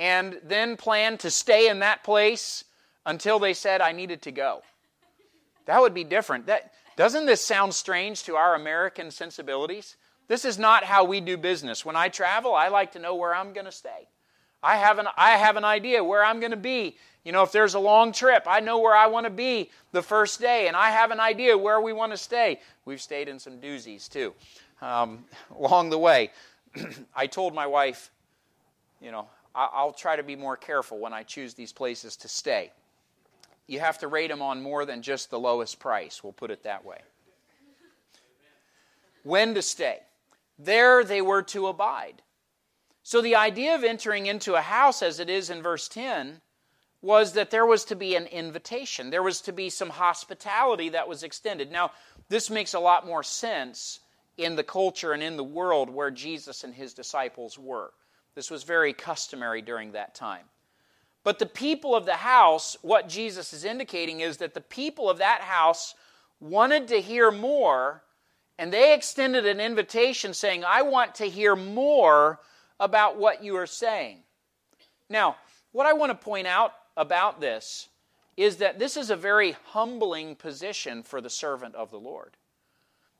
[0.00, 2.64] and then plan to stay in that place
[3.06, 4.62] until they said I needed to go.
[5.68, 6.46] That would be different.
[6.46, 9.96] That, doesn't this sound strange to our American sensibilities?
[10.26, 11.84] This is not how we do business.
[11.84, 14.08] When I travel, I like to know where I'm going to stay.
[14.62, 16.96] I have, an, I have an idea where I'm going to be.
[17.22, 20.00] You know, if there's a long trip, I know where I want to be the
[20.00, 22.60] first day, and I have an idea where we want to stay.
[22.86, 24.32] We've stayed in some doozies too
[24.80, 26.30] um, along the way.
[27.14, 28.10] I told my wife,
[29.02, 32.72] you know, I'll try to be more careful when I choose these places to stay.
[33.68, 36.64] You have to rate them on more than just the lowest price, we'll put it
[36.64, 36.98] that way.
[39.22, 40.00] When to stay.
[40.58, 42.22] There they were to abide.
[43.02, 46.40] So the idea of entering into a house, as it is in verse 10,
[47.00, 49.10] was that there was to be an invitation.
[49.10, 51.70] There was to be some hospitality that was extended.
[51.70, 51.92] Now,
[52.28, 54.00] this makes a lot more sense
[54.36, 57.92] in the culture and in the world where Jesus and his disciples were.
[58.34, 60.44] This was very customary during that time.
[61.24, 65.18] But the people of the house, what Jesus is indicating is that the people of
[65.18, 65.94] that house
[66.40, 68.02] wanted to hear more,
[68.58, 72.40] and they extended an invitation saying, I want to hear more
[72.80, 74.18] about what you are saying.
[75.10, 75.36] Now,
[75.72, 77.88] what I want to point out about this
[78.36, 82.36] is that this is a very humbling position for the servant of the Lord.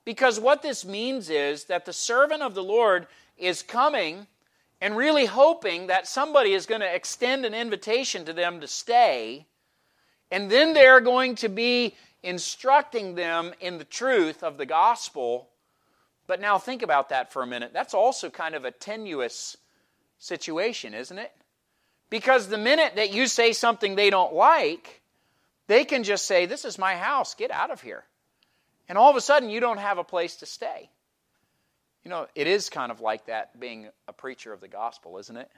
[0.05, 4.27] Because what this means is that the servant of the Lord is coming
[4.81, 9.47] and really hoping that somebody is going to extend an invitation to them to stay,
[10.31, 15.49] and then they're going to be instructing them in the truth of the gospel.
[16.27, 17.73] But now think about that for a minute.
[17.73, 19.57] That's also kind of a tenuous
[20.19, 21.33] situation, isn't it?
[22.11, 25.03] Because the minute that you say something they don't like,
[25.67, 28.05] they can just say, This is my house, get out of here.
[28.88, 30.91] And all of a sudden, you don't have a place to stay.
[32.09, 35.37] You know, it is kind of like that being a preacher of the gospel, isn't
[35.37, 35.51] it?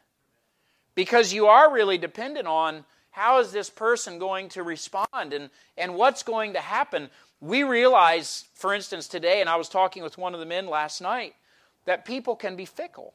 [0.96, 5.94] Because you are really dependent on how is this person going to respond and, and
[5.94, 7.08] what's going to happen.
[7.40, 11.00] We realize, for instance, today, and I was talking with one of the men last
[11.00, 11.36] night,
[11.84, 13.14] that people can be fickle.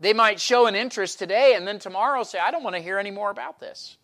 [0.00, 2.98] They might show an interest today and then tomorrow say, I don't want to hear
[2.98, 3.96] any more about this.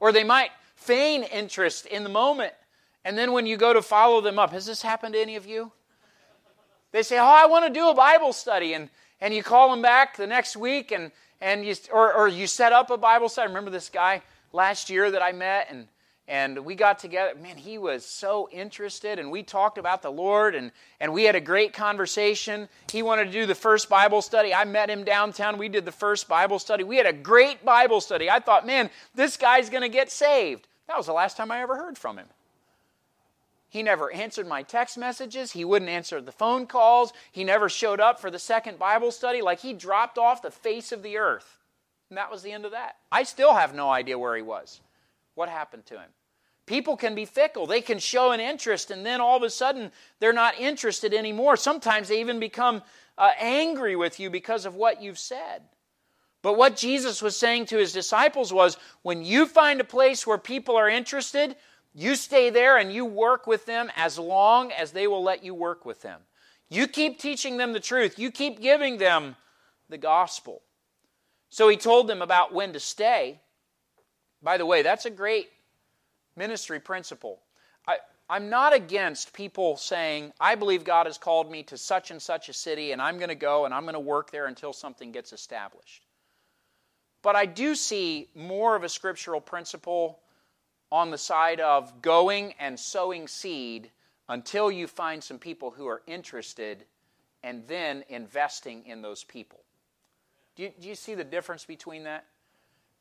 [0.00, 2.52] Or they might feign interest in the moment,
[3.06, 5.46] and then when you go to follow them up, has this happened to any of
[5.46, 5.72] you?
[6.92, 8.74] They say, Oh, I want to do a Bible study.
[8.74, 8.88] And,
[9.20, 12.72] and you call them back the next week, and, and you, or, or you set
[12.72, 13.46] up a Bible study.
[13.46, 14.22] I remember this guy
[14.52, 15.88] last year that I met, and,
[16.28, 17.34] and we got together.
[17.40, 20.70] Man, he was so interested, and we talked about the Lord, and,
[21.00, 22.68] and we had a great conversation.
[22.90, 24.54] He wanted to do the first Bible study.
[24.54, 25.58] I met him downtown.
[25.58, 26.84] We did the first Bible study.
[26.84, 28.30] We had a great Bible study.
[28.30, 30.68] I thought, man, this guy's going to get saved.
[30.86, 32.28] That was the last time I ever heard from him.
[33.68, 35.52] He never answered my text messages.
[35.52, 37.12] He wouldn't answer the phone calls.
[37.30, 39.42] He never showed up for the second Bible study.
[39.42, 41.58] Like he dropped off the face of the earth.
[42.08, 42.96] And that was the end of that.
[43.12, 44.80] I still have no idea where he was.
[45.34, 46.10] What happened to him?
[46.64, 47.66] People can be fickle.
[47.66, 51.56] They can show an interest, and then all of a sudden they're not interested anymore.
[51.56, 52.82] Sometimes they even become
[53.16, 55.62] uh, angry with you because of what you've said.
[56.42, 60.38] But what Jesus was saying to his disciples was when you find a place where
[60.38, 61.56] people are interested,
[61.94, 65.54] You stay there and you work with them as long as they will let you
[65.54, 66.20] work with them.
[66.68, 68.18] You keep teaching them the truth.
[68.18, 69.36] You keep giving them
[69.88, 70.62] the gospel.
[71.50, 73.40] So he told them about when to stay.
[74.42, 75.48] By the way, that's a great
[76.36, 77.40] ministry principle.
[78.30, 82.50] I'm not against people saying, I believe God has called me to such and such
[82.50, 85.12] a city, and I'm going to go and I'm going to work there until something
[85.12, 86.04] gets established.
[87.22, 90.20] But I do see more of a scriptural principle
[90.90, 93.90] on the side of going and sowing seed
[94.28, 96.84] until you find some people who are interested
[97.42, 99.60] and then investing in those people.
[100.56, 102.24] Do you, do you see the difference between that?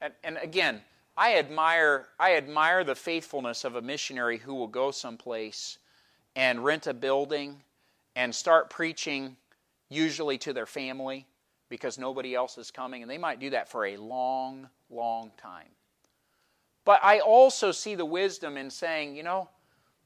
[0.02, 0.82] And, and again,
[1.18, 5.80] I admire, I admire the faithfulness of a missionary who will go someplace
[6.36, 7.64] and rent a building
[8.16, 9.36] and start preaching,
[9.90, 11.26] usually to their family,
[11.70, 13.02] because nobody else is coming.
[13.02, 15.70] And they might do that for a long, long time.
[16.88, 19.50] But I also see the wisdom in saying, you know,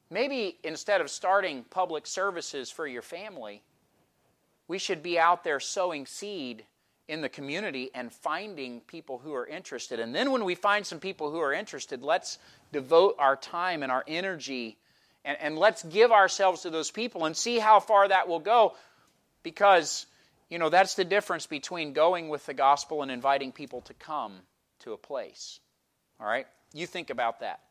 [0.10, 3.62] maybe instead of starting public services for your family,
[4.68, 6.66] we should be out there sowing seed
[7.08, 10.00] in the community and finding people who are interested.
[10.00, 12.40] And then when we find some people who are interested, let's
[12.74, 14.80] devote our time and our energy
[15.24, 18.76] and, and let's give ourselves to those people and see how far that will go
[19.44, 20.08] because,
[20.50, 24.34] you know, that's the difference between going with the gospel and inviting people to come
[24.80, 25.60] to a place.
[26.20, 26.48] All right?
[26.74, 27.62] You think about that.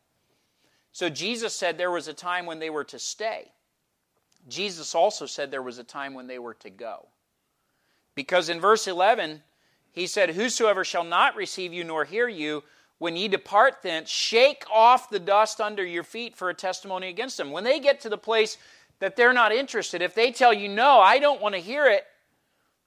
[0.91, 3.51] So Jesus said there was a time when they were to stay.
[4.47, 7.07] Jesus also said there was a time when they were to go.
[8.15, 9.41] Because in verse 11,
[9.91, 12.63] he said, Whosoever shall not receive you nor hear you,
[12.97, 17.37] when ye depart thence, shake off the dust under your feet for a testimony against
[17.37, 17.51] them.
[17.51, 18.57] When they get to the place
[18.99, 22.05] that they're not interested, if they tell you, No, I don't want to hear it,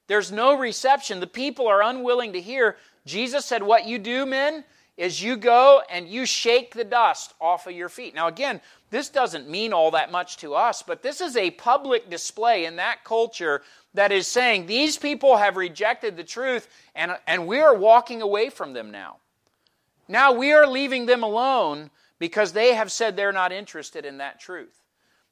[0.06, 2.76] there's no reception, the people are unwilling to hear.
[3.06, 4.64] Jesus said, What you do, men,
[4.96, 8.14] is you go and you shake the dust off of your feet.
[8.14, 12.08] Now, again, this doesn't mean all that much to us, but this is a public
[12.08, 13.62] display in that culture
[13.94, 18.50] that is saying these people have rejected the truth and, and we are walking away
[18.50, 19.16] from them now.
[20.06, 24.38] Now we are leaving them alone because they have said they're not interested in that
[24.38, 24.82] truth.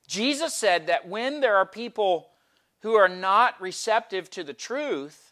[0.09, 2.31] Jesus said that when there are people
[2.81, 5.32] who are not receptive to the truth,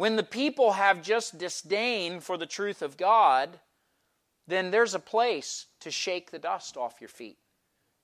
[0.00, 3.60] when the people have just disdain for the truth of God,
[4.46, 7.36] then there's a place to shake the dust off your feet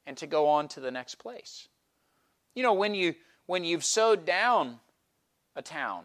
[0.06, 1.68] and to go on to the next place.
[2.54, 3.14] You know, when you
[3.46, 4.78] when you've sowed down
[5.54, 6.04] a town,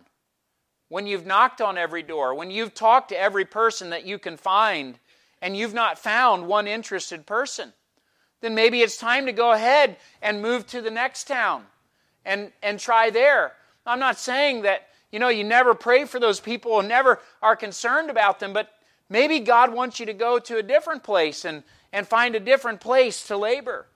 [0.87, 4.37] when you've knocked on every door, when you've talked to every person that you can
[4.37, 4.97] find,
[5.41, 7.73] and you've not found one interested person,
[8.39, 11.65] then maybe it's time to go ahead and move to the next town
[12.23, 13.51] and, and try there.
[13.85, 17.55] I'm not saying that, you know, you never pray for those people and never are
[17.55, 18.69] concerned about them, but
[19.09, 22.79] maybe God wants you to go to a different place and, and find a different
[22.79, 23.87] place to labor.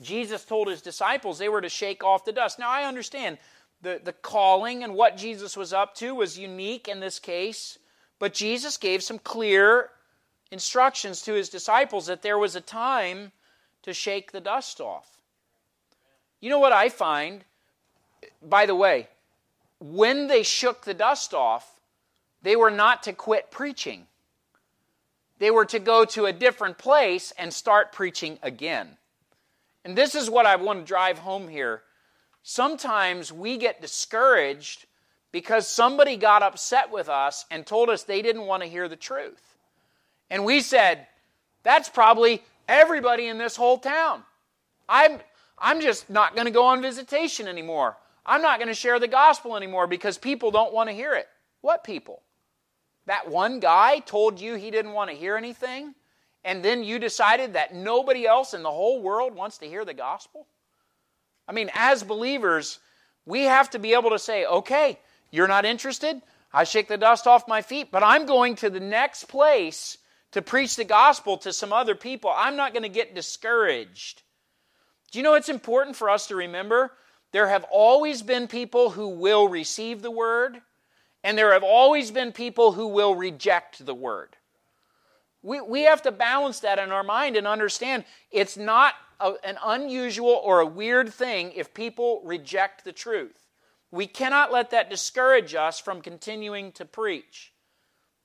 [0.00, 2.58] Jesus told his disciples they were to shake off the dust.
[2.58, 3.38] Now, I understand
[3.82, 7.78] the, the calling and what Jesus was up to was unique in this case,
[8.18, 9.90] but Jesus gave some clear
[10.50, 13.32] instructions to his disciples that there was a time
[13.82, 15.18] to shake the dust off.
[16.40, 17.44] You know what I find?
[18.42, 19.08] By the way,
[19.80, 21.80] when they shook the dust off,
[22.42, 24.06] they were not to quit preaching.
[25.38, 28.96] They were to go to a different place and start preaching again.
[29.84, 31.82] And this is what I want to drive home here.
[32.42, 34.86] Sometimes we get discouraged
[35.32, 38.96] because somebody got upset with us and told us they didn't want to hear the
[38.96, 39.56] truth.
[40.30, 41.06] And we said,
[41.62, 44.22] that's probably everybody in this whole town.
[44.88, 45.18] I'm,
[45.58, 47.96] I'm just not going to go on visitation anymore.
[48.26, 51.28] I'm not going to share the gospel anymore because people don't want to hear it.
[51.60, 52.22] What people?
[53.06, 55.94] That one guy told you he didn't want to hear anything?
[56.46, 59.92] and then you decided that nobody else in the whole world wants to hear the
[59.92, 60.46] gospel?
[61.48, 62.78] I mean, as believers,
[63.26, 65.00] we have to be able to say, okay,
[65.32, 66.22] you're not interested?
[66.52, 69.98] I shake the dust off my feet, but I'm going to the next place
[70.30, 72.32] to preach the gospel to some other people.
[72.34, 74.22] I'm not going to get discouraged.
[75.10, 76.92] Do you know it's important for us to remember?
[77.32, 80.60] There have always been people who will receive the word,
[81.24, 84.36] and there have always been people who will reject the word.
[85.42, 89.58] We, we have to balance that in our mind and understand it's not a, an
[89.64, 93.46] unusual or a weird thing if people reject the truth.
[93.90, 97.52] We cannot let that discourage us from continuing to preach.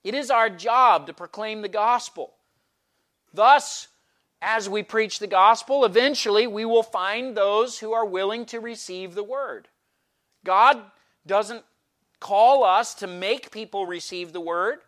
[0.03, 2.33] It is our job to proclaim the gospel.
[3.33, 3.87] Thus,
[4.41, 9.13] as we preach the gospel, eventually we will find those who are willing to receive
[9.13, 9.67] the word.
[10.43, 10.81] God
[11.27, 11.63] doesn't
[12.19, 14.79] call us to make people receive the word.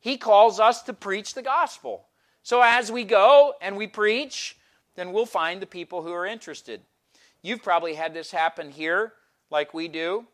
[0.00, 2.06] He calls us to preach the gospel.
[2.42, 4.56] So as we go and we preach,
[4.94, 6.82] then we'll find the people who are interested.
[7.42, 9.14] You've probably had this happen here,
[9.50, 10.26] like we do.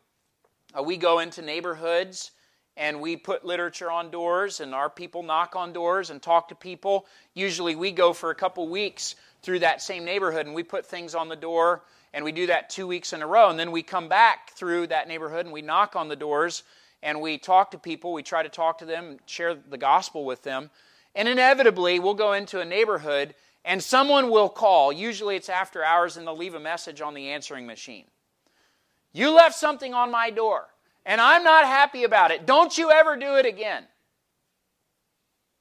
[0.77, 2.31] Uh, we go into neighborhoods
[2.77, 6.55] and we put literature on doors, and our people knock on doors and talk to
[6.55, 7.05] people.
[7.33, 11.15] Usually, we go for a couple weeks through that same neighborhood and we put things
[11.15, 13.49] on the door, and we do that two weeks in a row.
[13.49, 16.63] And then we come back through that neighborhood and we knock on the doors
[17.03, 18.13] and we talk to people.
[18.13, 20.69] We try to talk to them, share the gospel with them.
[21.15, 24.91] And inevitably, we'll go into a neighborhood and someone will call.
[24.91, 28.05] Usually, it's after hours, and they'll leave a message on the answering machine.
[29.13, 30.70] You left something on my door
[31.05, 32.45] and I'm not happy about it.
[32.45, 33.85] Don't you ever do it again.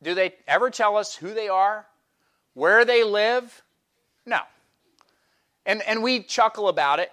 [0.03, 1.87] Do they ever tell us who they are,
[2.55, 3.63] where they live?
[4.25, 4.41] No.
[5.67, 7.13] And, and we chuckle about it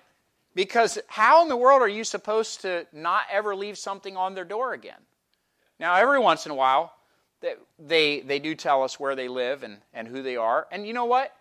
[0.56, 4.46] because how in the world are you supposed to not ever leave something on their
[4.46, 5.00] door again?
[5.80, 6.94] Now, every once in a while,
[7.78, 10.68] they, they do tell us where they live and, and who they are.
[10.72, 11.36] And you know what?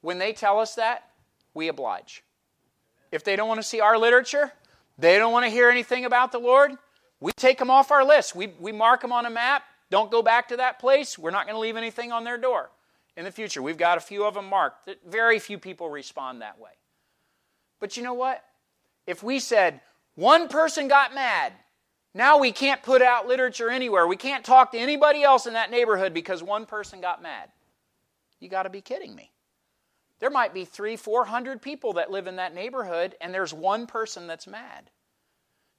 [0.00, 1.08] When they tell us that,
[1.54, 2.22] we oblige.
[3.10, 4.52] If they don't want to see our literature,
[4.98, 6.72] they don't want to hear anything about the Lord.
[7.20, 8.34] We take them off our list.
[8.34, 9.62] We, we mark them on a map.
[9.90, 11.18] Don't go back to that place.
[11.18, 12.70] We're not going to leave anything on their door
[13.16, 13.62] in the future.
[13.62, 14.90] We've got a few of them marked.
[15.06, 16.70] Very few people respond that way.
[17.80, 18.44] But you know what?
[19.06, 19.80] If we said,
[20.14, 21.52] one person got mad,
[22.14, 24.06] now we can't put out literature anywhere.
[24.06, 27.50] We can't talk to anybody else in that neighborhood because one person got mad.
[28.40, 29.30] You got to be kidding me.
[30.20, 33.86] There might be three, four hundred people that live in that neighborhood, and there's one
[33.86, 34.90] person that's mad.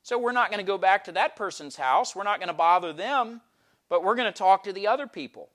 [0.02, 2.16] So we're not going to go back to that person's house.
[2.16, 3.42] We're not going to bother them,
[3.90, 5.50] but we're going to talk to the other people.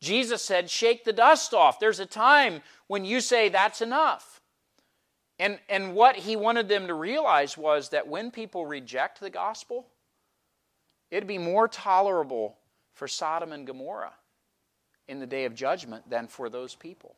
[0.00, 1.80] Jesus said, Shake the dust off.
[1.80, 4.40] There's a time when you say, That's enough.
[5.38, 9.88] And, and what he wanted them to realize was that when people reject the gospel,
[11.10, 12.58] it'd be more tolerable
[12.94, 14.12] for Sodom and Gomorrah
[15.08, 17.16] in the day of judgment than for those people.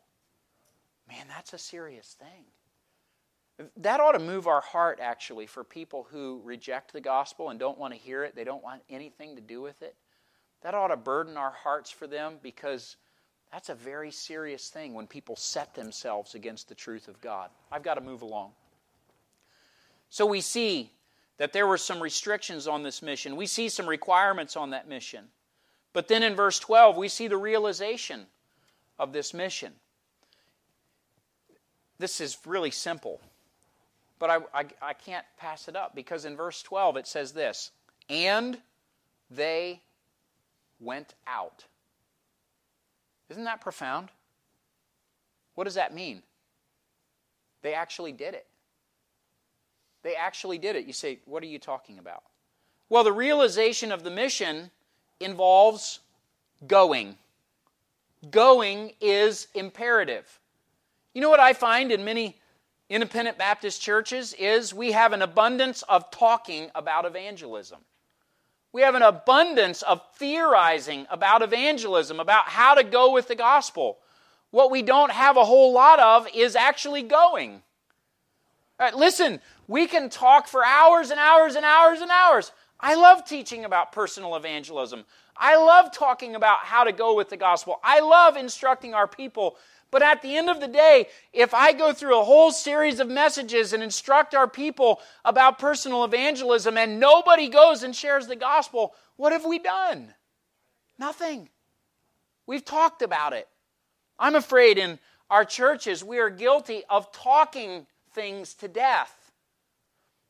[1.08, 3.68] Man, that's a serious thing.
[3.76, 7.78] That ought to move our heart, actually, for people who reject the gospel and don't
[7.78, 9.94] want to hear it, they don't want anything to do with it.
[10.62, 12.96] That ought to burden our hearts for them because
[13.52, 17.50] that's a very serious thing when people set themselves against the truth of God.
[17.70, 18.50] I've got to move along.
[20.10, 20.90] So we see
[21.38, 23.36] that there were some restrictions on this mission.
[23.36, 25.26] We see some requirements on that mission.
[25.92, 28.26] But then in verse 12, we see the realization
[28.98, 29.72] of this mission.
[32.04, 33.18] This is really simple,
[34.18, 37.70] but I, I, I can't pass it up because in verse 12 it says this
[38.10, 38.58] And
[39.30, 39.80] they
[40.80, 41.64] went out.
[43.30, 44.10] Isn't that profound?
[45.54, 46.22] What does that mean?
[47.62, 48.48] They actually did it.
[50.02, 50.84] They actually did it.
[50.84, 52.22] You say, what are you talking about?
[52.90, 54.70] Well, the realization of the mission
[55.20, 56.00] involves
[56.66, 57.16] going.
[58.30, 60.38] Going is imperative.
[61.14, 62.36] You know what I find in many
[62.90, 67.78] independent Baptist churches is we have an abundance of talking about evangelism.
[68.72, 73.98] We have an abundance of theorizing about evangelism, about how to go with the gospel.
[74.50, 77.62] What we don't have a whole lot of is actually going.
[78.96, 82.50] Listen, we can talk for hours and hours and hours and hours.
[82.80, 85.04] I love teaching about personal evangelism.
[85.36, 87.78] I love talking about how to go with the gospel.
[87.84, 89.56] I love instructing our people
[89.94, 93.08] but at the end of the day, if I go through a whole series of
[93.08, 98.92] messages and instruct our people about personal evangelism and nobody goes and shares the gospel,
[99.14, 100.12] what have we done?
[100.98, 101.48] Nothing.
[102.44, 103.46] We've talked about it.
[104.18, 104.98] I'm afraid in
[105.30, 109.30] our churches we are guilty of talking things to death.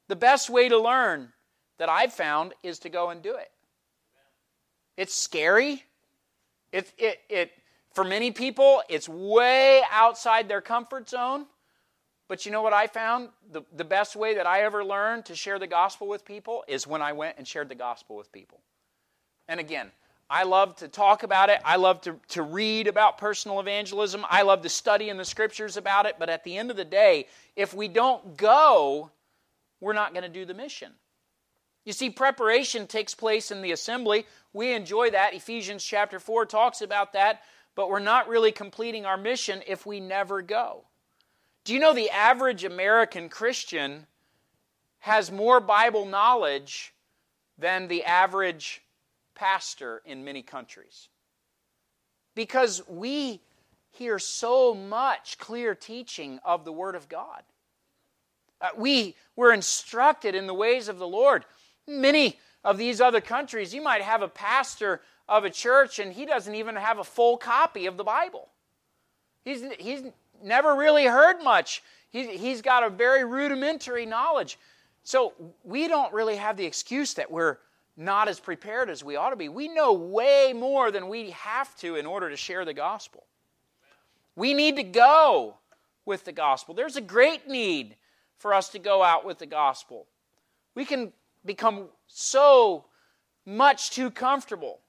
[0.09, 1.33] The best way to learn
[1.79, 3.51] that I've found is to go and do it.
[4.99, 5.85] It's scary.
[6.71, 7.53] It, it, it,
[7.95, 11.47] for many people, it's way outside their comfort zone.
[12.29, 13.29] But you know what I found?
[13.53, 16.87] The, the best way that I ever learned to share the gospel with people is
[16.87, 18.61] when I went and shared the gospel with people.
[19.47, 19.93] And again,
[20.29, 21.61] I love to talk about it.
[21.65, 24.25] I love to, to read about personal evangelism.
[24.29, 26.17] I love to study in the scriptures about it.
[26.19, 27.27] But at the end of the day,
[27.57, 29.11] if we don't go,
[29.81, 30.93] we're not going to do the mission.
[31.85, 34.27] You see, preparation takes place in the assembly.
[34.55, 35.35] We enjoy that.
[35.35, 37.43] Ephesians chapter 4 talks about that
[37.75, 40.85] but we're not really completing our mission if we never go.
[41.65, 44.07] Do you know the average American Christian
[45.01, 46.93] has more Bible knowledge
[47.59, 48.83] than the average
[49.35, 51.09] pastor in many countries?
[52.35, 53.41] Because we
[53.93, 57.43] hear so much clear teaching of the Word of God.
[58.61, 61.45] Uh, we were instructed in the ways of the Lord.
[61.87, 66.27] Many of these other countries, you might have a pastor of a church and he
[66.27, 68.49] doesn't even have a full copy of the Bible.
[69.45, 70.03] He's, he's
[70.43, 71.83] never really heard much.
[72.11, 74.59] He's, he's got a very rudimentary knowledge.
[75.03, 77.59] So we don't really have the excuse that we're
[77.97, 79.49] not as prepared as we ought to be.
[79.49, 83.25] We know way more than we have to in order to share the gospel.
[84.37, 85.57] We need to go
[86.05, 86.75] with the gospel.
[86.75, 87.97] There's a great need
[88.39, 90.07] for us to go out with the gospel.
[90.75, 91.13] We can
[91.45, 92.87] become so
[93.47, 94.81] much too comfortable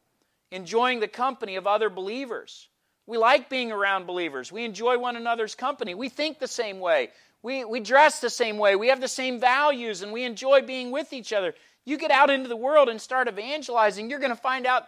[0.52, 2.70] enjoying the company of other believers.
[3.08, 4.52] We like being around believers.
[4.52, 5.94] We enjoy one another's company.
[5.94, 7.10] We think the same way.
[7.44, 8.76] We, we dress the same way.
[8.76, 11.54] We have the same values, and we enjoy being with each other.
[11.86, 14.88] You get out into the world and start evangelizing, you're going to find out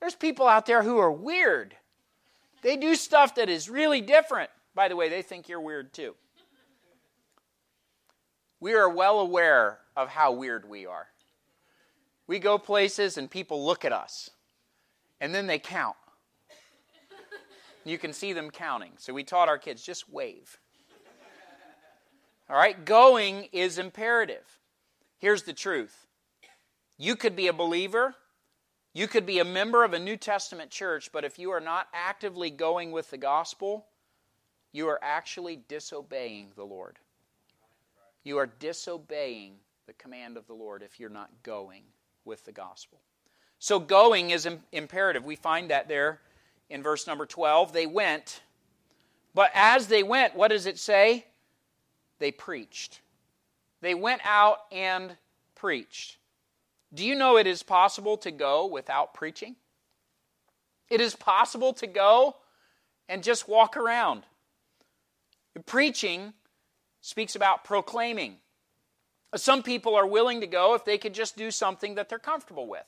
[0.00, 1.74] there's people out there who are weird.
[2.62, 4.50] They do stuff that is really different.
[4.74, 6.14] By the way, they think you're weird too.
[8.60, 11.06] We are well aware of how weird we are.
[12.26, 14.30] We go places and people look at us,
[15.20, 15.96] and then they count.
[17.84, 18.92] You can see them counting.
[18.98, 20.58] So we taught our kids just wave.
[22.50, 24.58] All right, going is imperative.
[25.18, 26.06] Here's the truth
[26.96, 28.14] you could be a believer,
[28.92, 31.88] you could be a member of a New Testament church, but if you are not
[31.94, 33.86] actively going with the gospel,
[34.72, 36.98] you are actually disobeying the Lord.
[38.24, 39.54] You are disobeying
[39.86, 41.84] the command of the Lord if you're not going
[42.24, 43.00] with the gospel.
[43.58, 45.24] So, going is imperative.
[45.24, 46.20] We find that there
[46.70, 47.72] in verse number 12.
[47.72, 48.40] They went,
[49.34, 51.26] but as they went, what does it say?
[52.18, 53.00] They preached.
[53.80, 55.16] They went out and
[55.54, 56.18] preached.
[56.92, 59.56] Do you know it is possible to go without preaching?
[60.88, 62.36] It is possible to go
[63.08, 64.22] and just walk around.
[65.66, 66.32] Preaching
[67.00, 68.36] speaks about proclaiming.
[69.34, 72.66] Some people are willing to go if they could just do something that they're comfortable
[72.66, 72.84] with.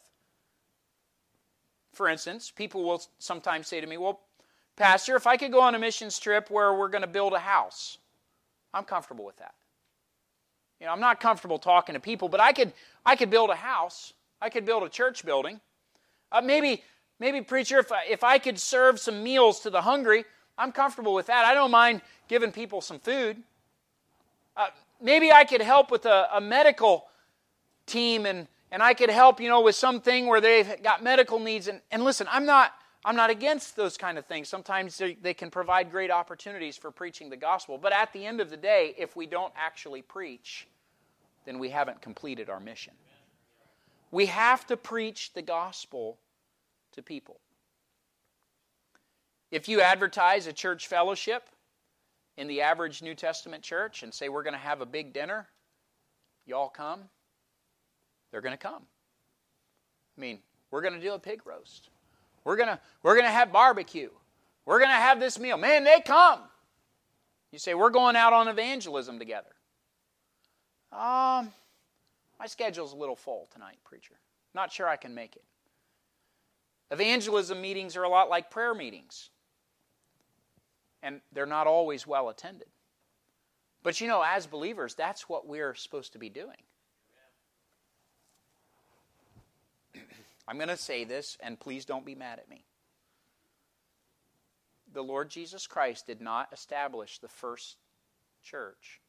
[1.93, 4.21] For instance, people will sometimes say to me, Well,
[4.77, 7.39] Pastor, if I could go on a missions trip where we're going to build a
[7.39, 7.99] house,
[8.73, 9.55] I'm comfortable with that.
[10.81, 12.73] You know, I'm not comfortable talking to people, but I could
[13.05, 14.15] I could build a house.
[14.41, 15.61] I could build a church building.
[16.33, 16.83] Uh, maybe
[17.19, 20.25] maybe preacher, if I, if I could serve some meals to the hungry,
[20.57, 21.45] I'm comfortable with that.
[21.45, 23.37] I don't mind giving people some food.
[24.57, 24.69] Uh,
[25.01, 27.07] maybe I could help with a, a medical
[27.87, 31.69] team and and I could help, you know, with something where they've got medical needs.
[31.69, 32.73] And, and listen, I'm not
[33.05, 34.49] I'm not against those kind of things.
[34.49, 37.79] Sometimes they, they can provide great opportunities for preaching the gospel.
[37.79, 40.69] But at the end of the day, if we don't actually preach,
[41.47, 42.93] then we haven't completed our mission.
[44.11, 46.19] We have to preach the gospel
[46.93, 47.41] to people.
[49.51, 51.49] If you advertise a church fellowship
[52.37, 55.49] in the average New Testament church and say, We're going to have a big dinner,
[56.45, 57.05] y'all come,
[58.31, 58.83] they're going to come.
[60.17, 60.39] I mean,
[60.71, 61.89] we're going to do a pig roast.
[62.45, 64.11] We're going to we're going to have barbecue.
[64.65, 65.57] We're going to have this meal.
[65.57, 66.41] Man, they come.
[67.53, 69.51] You say, We're going out on evangelism together.
[70.93, 71.53] Um,
[72.39, 74.15] my schedule's a little full tonight, preacher.
[74.55, 75.45] Not sure I can make it.
[76.91, 79.31] Evangelism meetings are a lot like prayer meetings,
[81.03, 82.67] and they're not always well attended.
[83.83, 86.57] But you know, as believers, that's what we're supposed to be doing.
[90.51, 92.65] I'm going to say this, and please don't be mad at me.
[94.93, 97.77] The Lord Jesus Christ did not establish the first
[98.43, 99.01] church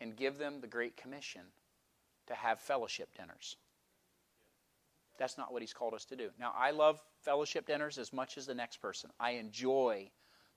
[0.00, 1.42] and give them the Great Commission
[2.28, 3.56] to have fellowship dinners.
[5.18, 6.30] That's not what He's called us to do.
[6.40, 9.10] Now, I love fellowship dinners as much as the next person.
[9.20, 10.10] I enjoy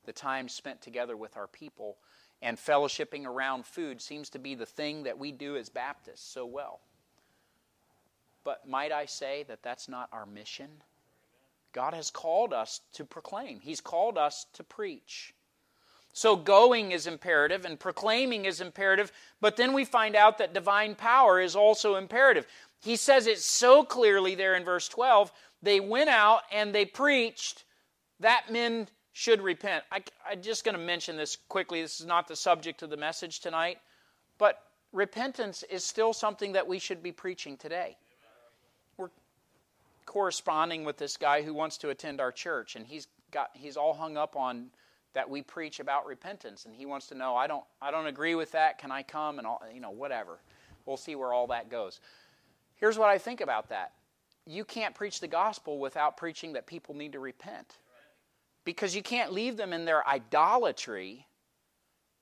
[0.06, 1.98] the time spent together with our people,
[2.42, 6.46] and fellowshipping around food seems to be the thing that we do as Baptists so
[6.46, 6.80] well.
[8.44, 10.70] But might I say that that's not our mission?
[11.74, 15.34] God has called us to proclaim, He's called us to preach.
[16.12, 20.96] So going is imperative and proclaiming is imperative, but then we find out that divine
[20.96, 22.48] power is also imperative.
[22.82, 25.32] He says it so clearly there in verse 12
[25.62, 27.66] they went out and they preached
[28.22, 29.84] that men should repent.
[29.92, 31.82] I, am just going to mention this quickly.
[31.82, 33.80] This is not the subject of the message tonight,
[34.38, 34.64] but
[34.94, 37.98] repentance is still something that we should be preaching today
[40.10, 43.94] corresponding with this guy who wants to attend our church, and he's got he's all
[43.94, 44.72] hung up on
[45.14, 48.34] that we preach about repentance, and he wants to know I don't I don't agree
[48.34, 48.80] with that.
[48.80, 50.40] Can I come and all you know whatever.
[50.88, 52.00] We'll see where all that goes.
[52.78, 53.92] Here's what I think about that.
[54.48, 57.78] You can't preach the gospel without preaching that people need to repent.
[58.66, 61.28] Because you can't leave them in their idolatry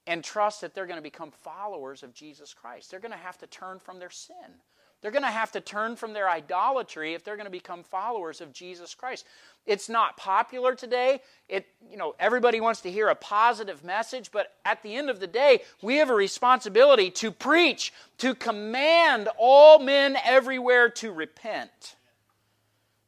[0.08, 2.92] and trust that they're going to become followers of Jesus Christ.
[2.92, 4.60] They're going to have to turn from their sin.
[5.02, 8.42] They're going to have to turn from their idolatry if they're going to become followers
[8.42, 9.26] of Jesus Christ.
[9.66, 11.22] It's not popular today.
[11.48, 15.20] It, you know, everybody wants to hear a positive message, but at the end of
[15.20, 21.96] the day, we have a responsibility to preach, to command all men everywhere to repent.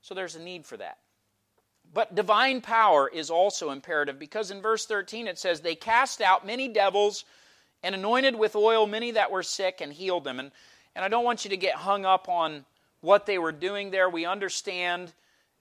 [0.01, 0.99] So there's a need for that.
[1.91, 6.45] But divine power is also imperative because in verse 13 it says, They cast out
[6.45, 7.25] many devils
[7.81, 10.39] and anointed with oil many that were sick and healed them.
[10.39, 10.51] And
[10.99, 12.65] and I don't want you to get hung up on
[12.99, 14.09] what they were doing there.
[14.09, 15.13] We understand,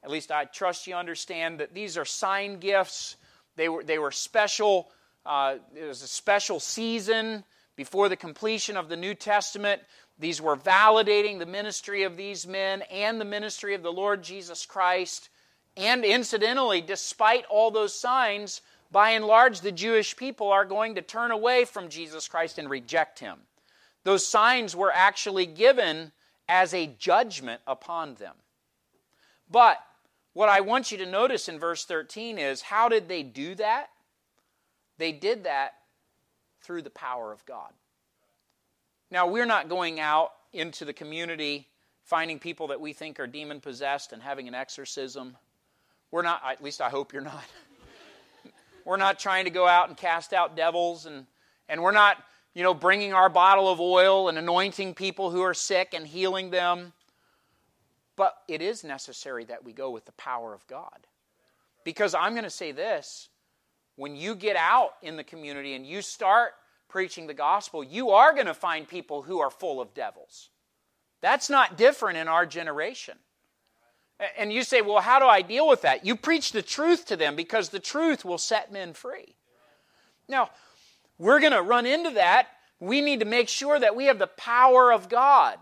[0.02, 3.14] at least I trust you understand, that these are sign gifts.
[3.54, 4.90] They were, they were special,
[5.24, 7.44] uh, it was a special season
[7.76, 9.80] before the completion of the New Testament.
[10.18, 14.66] These were validating the ministry of these men and the ministry of the Lord Jesus
[14.66, 15.28] Christ.
[15.76, 18.60] And incidentally, despite all those signs,
[18.90, 22.68] by and large, the Jewish people are going to turn away from Jesus Christ and
[22.68, 23.38] reject him.
[24.08, 26.12] Those signs were actually given
[26.48, 28.36] as a judgment upon them.
[29.50, 29.76] But
[30.32, 33.90] what I want you to notice in verse 13 is how did they do that?
[34.96, 35.74] They did that
[36.62, 37.70] through the power of God.
[39.10, 41.68] Now, we're not going out into the community
[42.02, 45.36] finding people that we think are demon possessed and having an exorcism.
[46.10, 47.44] We're not, at least I hope you're not.
[48.86, 51.26] we're not trying to go out and cast out devils, and,
[51.68, 52.16] and we're not
[52.54, 56.50] you know, bringing our bottle of oil and anointing people who are sick and healing
[56.50, 56.92] them.
[58.16, 61.06] But it is necessary that we go with the power of God.
[61.84, 63.28] Because I'm going to say this
[63.96, 66.52] when you get out in the community and you start
[66.88, 70.50] preaching the gospel, you are going to find people who are full of devils.
[71.20, 73.16] That's not different in our generation.
[74.36, 76.04] And you say, well, how do I deal with that?
[76.04, 79.36] You preach the truth to them because the truth will set men free.
[80.28, 80.50] Now,
[81.18, 82.48] we're going to run into that.
[82.80, 85.58] We need to make sure that we have the power of God.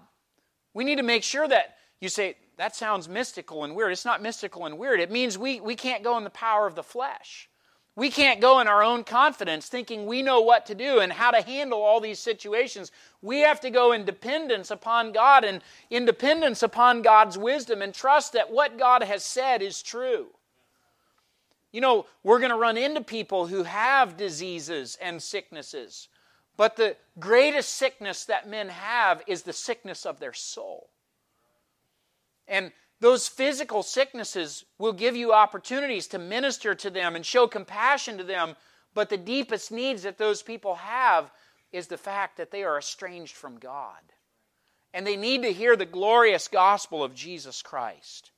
[0.75, 3.93] We need to make sure that you say, that sounds mystical and weird.
[3.93, 5.01] It's not mystical and weird.
[5.01, 7.49] It means we, we can't go in the power of the flesh.
[7.97, 11.31] We can't go in our own confidence thinking we know what to do and how
[11.31, 12.93] to handle all these situations.
[13.23, 18.35] We have to go in dependence upon God and independence upon God's wisdom and trust
[18.35, 20.27] that what God has said is true.
[21.77, 26.09] You know, we're going to run into people who have diseases and sicknesses.
[26.57, 30.89] But the greatest sickness that men have is the sickness of their soul.
[32.49, 38.17] And those physical sicknesses will give you opportunities to minister to them and show compassion
[38.17, 38.57] to them.
[38.95, 41.31] But the deepest needs that those people have
[41.73, 44.01] is the fact that they are estranged from God.
[44.95, 48.31] And they need to hear the glorious gospel of Jesus Christ.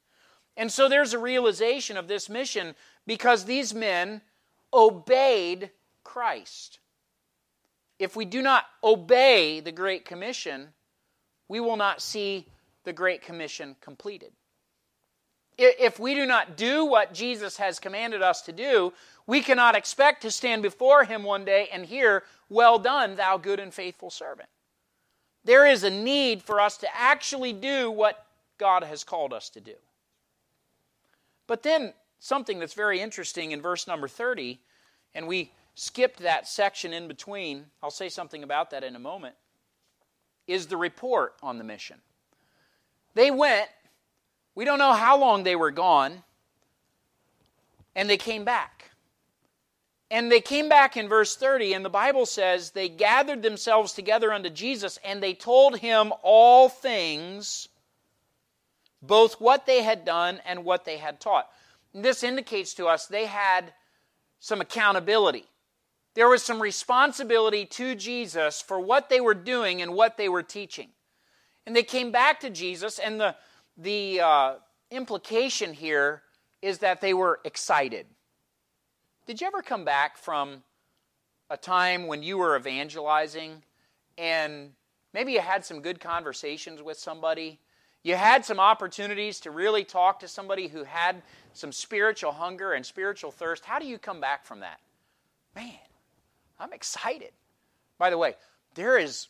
[0.59, 2.75] And so there's a realization of this mission
[3.07, 4.21] because these men
[4.75, 5.71] obeyed
[6.03, 6.81] Christ.
[8.01, 10.69] If we do not obey the Great Commission,
[11.49, 12.45] we will not see
[12.83, 14.33] the Great Commission completed.
[15.57, 18.93] If we do not do what Jesus has commanded us to do,
[19.29, 23.61] we cannot expect to stand before Him one day and hear, Well done, thou good
[23.61, 24.49] and faithful servant.
[25.45, 28.27] There is a need for us to actually do what
[28.59, 29.75] God has called us to do.
[31.49, 34.61] But then something that's very interesting in verse number 30,
[35.17, 37.65] and we skipped that section in between.
[37.83, 39.35] I'll say something about that in a moment.
[40.47, 41.99] Is the report on the mission.
[43.15, 43.69] They went,
[44.55, 46.23] we don't know how long they were gone,
[47.97, 48.91] and they came back.
[50.11, 54.33] And they came back in verse 30, and the Bible says they gathered themselves together
[54.33, 57.69] unto Jesus, and they told him all things,
[59.01, 61.49] both what they had done and what they had taught.
[61.95, 63.73] This indicates to us they had
[64.41, 65.45] some accountability.
[66.15, 70.43] There was some responsibility to Jesus for what they were doing and what they were
[70.43, 70.89] teaching.
[71.67, 73.37] And they came back to Jesus, and the,
[73.77, 74.55] the uh,
[74.91, 76.23] implication here
[76.63, 78.07] is that they were excited.
[79.27, 80.63] Did you ever come back from
[81.51, 83.63] a time when you were evangelizing
[84.17, 84.71] and
[85.13, 87.61] maybe you had some good conversations with somebody?
[88.03, 91.23] You had some opportunities to really talk to somebody who had
[91.53, 93.65] some spiritual hunger and spiritual thirst.
[93.65, 94.81] How do you come back from that?
[95.55, 95.75] Man,
[96.59, 97.33] I'm excited.
[97.99, 98.35] By the way,
[98.75, 99.29] there is,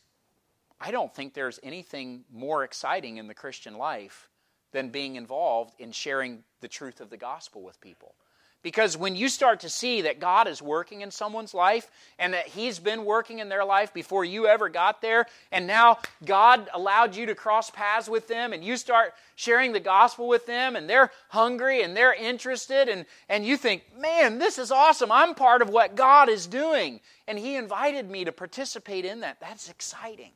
[0.80, 4.28] I don't think there's anything more exciting in the Christian life
[4.72, 8.14] than being involved in sharing the truth of the gospel with people.
[8.62, 12.48] Because when you start to see that God is working in someone's life and that
[12.48, 17.14] He's been working in their life before you ever got there, and now God allowed
[17.14, 20.90] you to cross paths with them, and you start sharing the gospel with them, and
[20.90, 25.12] they're hungry and they're interested, and, and you think, man, this is awesome.
[25.12, 27.00] I'm part of what God is doing.
[27.28, 29.38] And He invited me to participate in that.
[29.38, 30.32] That's exciting.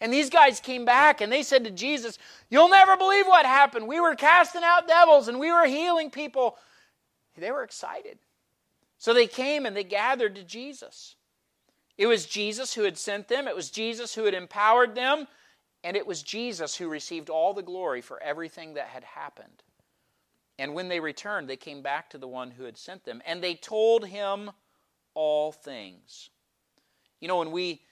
[0.00, 3.86] And these guys came back and they said to Jesus, You'll never believe what happened.
[3.86, 6.56] We were casting out devils and we were healing people.
[7.36, 8.18] They were excited.
[8.98, 11.16] So they came and they gathered to Jesus.
[11.96, 15.26] It was Jesus who had sent them, it was Jesus who had empowered them,
[15.84, 19.62] and it was Jesus who received all the glory for everything that had happened.
[20.58, 23.42] And when they returned, they came back to the one who had sent them, and
[23.42, 24.50] they told him
[25.14, 26.28] all things.
[27.20, 27.82] You know, when we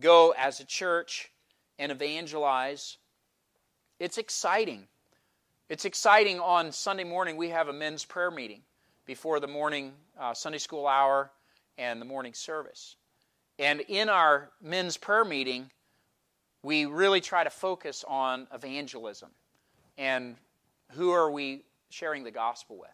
[0.00, 1.30] go as a church
[1.78, 2.98] and evangelize,
[3.98, 4.86] it's exciting.
[5.68, 7.36] It's exciting on Sunday morning.
[7.36, 8.62] We have a men's prayer meeting
[9.06, 11.30] before the morning uh, Sunday school hour
[11.78, 12.96] and the morning service.
[13.58, 15.70] And in our men's prayer meeting,
[16.62, 19.30] we really try to focus on evangelism
[19.98, 20.36] and
[20.92, 22.88] who are we sharing the gospel with.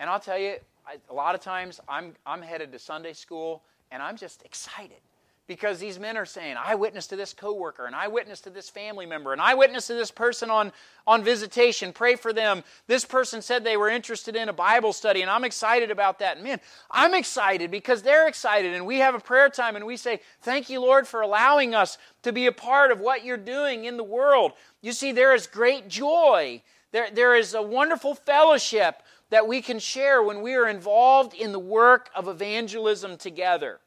[0.00, 0.56] And I'll tell you,
[0.86, 4.98] I, a lot of times I'm, I'm headed to Sunday school and I'm just excited
[5.46, 8.70] because these men are saying, I witnessed to this coworker, and I witnessed to this
[8.70, 10.72] family member, and I witnessed to this person on,
[11.06, 11.92] on visitation.
[11.92, 12.62] Pray for them.
[12.86, 16.36] This person said they were interested in a Bible study, and I'm excited about that.
[16.36, 19.96] And man, I'm excited because they're excited, and we have a prayer time, and we
[19.96, 23.84] say, Thank you, Lord, for allowing us to be a part of what you're doing
[23.84, 24.52] in the world.
[24.80, 26.62] You see, there is great joy
[26.92, 31.52] there, there is a wonderful fellowship that we can share when we are involved in
[31.52, 33.80] the work of evangelism together.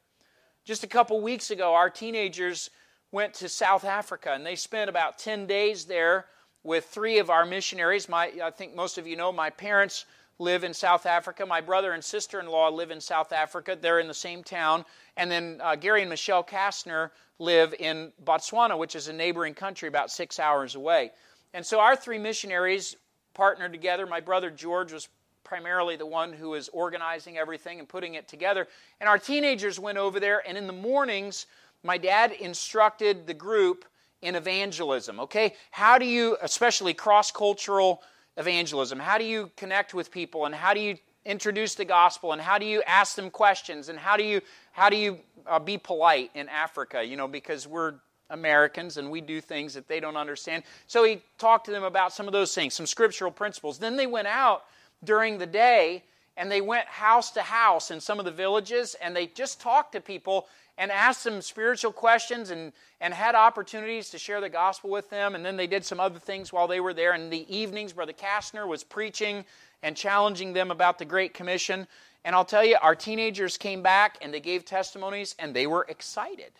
[0.66, 2.70] Just a couple weeks ago, our teenagers
[3.12, 6.26] went to South Africa and they spent about 10 days there
[6.64, 8.08] with three of our missionaries.
[8.08, 10.06] My, I think most of you know my parents
[10.40, 11.46] live in South Africa.
[11.46, 13.78] My brother and sister in law live in South Africa.
[13.80, 14.84] They're in the same town.
[15.16, 19.86] And then uh, Gary and Michelle Kastner live in Botswana, which is a neighboring country
[19.86, 21.12] about six hours away.
[21.54, 22.96] And so our three missionaries
[23.34, 24.04] partnered together.
[24.04, 25.08] My brother George was
[25.46, 28.66] primarily the one who was organizing everything and putting it together.
[29.00, 31.46] And our teenagers went over there, and in the mornings,
[31.84, 33.84] my dad instructed the group
[34.22, 35.20] in evangelism.
[35.20, 35.54] Okay?
[35.70, 38.02] How do you, especially cross cultural
[38.36, 42.42] evangelism, how do you connect with people and how do you introduce the gospel and
[42.42, 44.40] how do you ask them questions and how do you
[44.72, 47.94] how do you uh, be polite in Africa you know because we're
[48.30, 50.62] Americans and we do things that they don't understand.
[50.86, 53.78] So he talked to them about some of those things, some scriptural principles.
[53.78, 54.64] Then they went out
[55.04, 56.02] during the day
[56.36, 59.92] and they went house to house in some of the villages and they just talked
[59.92, 60.46] to people
[60.78, 65.34] and asked them spiritual questions and, and had opportunities to share the gospel with them.
[65.34, 67.14] And then they did some other things while they were there.
[67.14, 69.44] In the evenings, Brother Kastner was preaching
[69.82, 71.86] and challenging them about the Great Commission.
[72.24, 75.86] And I'll tell you, our teenagers came back and they gave testimonies and they were
[75.88, 76.52] excited.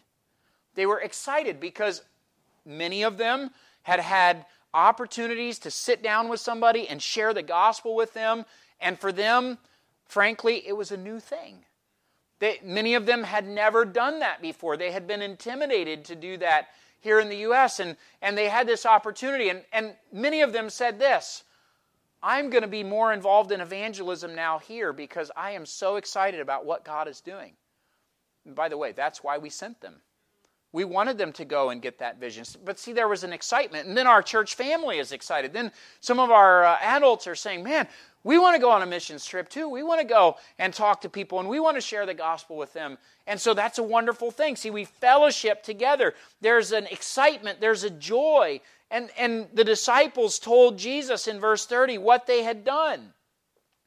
[0.74, 2.02] They were excited because
[2.64, 3.50] many of them
[3.82, 8.44] had had opportunities to sit down with somebody and share the gospel with them.
[8.78, 9.58] And for them,
[10.04, 11.64] frankly, it was a new thing.
[12.38, 14.76] They, many of them had never done that before.
[14.76, 16.68] They had been intimidated to do that
[17.00, 19.48] here in the U.S., and, and they had this opportunity.
[19.48, 21.44] And, and many of them said this
[22.22, 26.40] I'm going to be more involved in evangelism now here because I am so excited
[26.40, 27.52] about what God is doing.
[28.44, 30.02] And by the way, that's why we sent them.
[30.76, 32.44] We wanted them to go and get that vision.
[32.62, 33.88] But see, there was an excitement.
[33.88, 35.54] And then our church family is excited.
[35.54, 37.88] Then some of our uh, adults are saying, man,
[38.24, 39.70] we want to go on a missions trip too.
[39.70, 42.58] We want to go and talk to people and we want to share the gospel
[42.58, 42.98] with them.
[43.26, 44.54] And so that's a wonderful thing.
[44.54, 46.12] See, we fellowship together.
[46.42, 48.60] There's an excitement, there's a joy.
[48.90, 53.14] And, and the disciples told Jesus in verse 30 what they had done.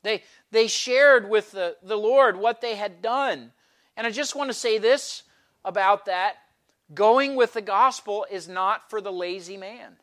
[0.01, 3.51] They, they shared with the, the Lord what they had done.
[3.95, 5.21] And I just want to say this
[5.63, 6.37] about that
[6.93, 9.97] Going with the gospel is not for the lazy man.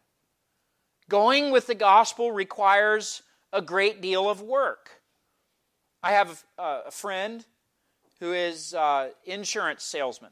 [1.09, 3.23] Going with the gospel requires
[3.53, 4.91] a great deal of work.
[6.03, 7.45] I have a, friend
[8.21, 10.31] who is an insurance salesman.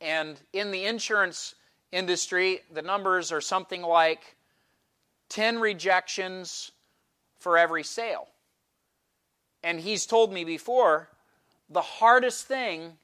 [0.00, 1.54] And in the insurance
[1.92, 4.36] industry, the numbers are something like
[5.28, 6.72] 10 rejections
[7.38, 8.28] for every sale.
[9.62, 11.08] And he's told me before
[11.68, 12.98] the hardest thing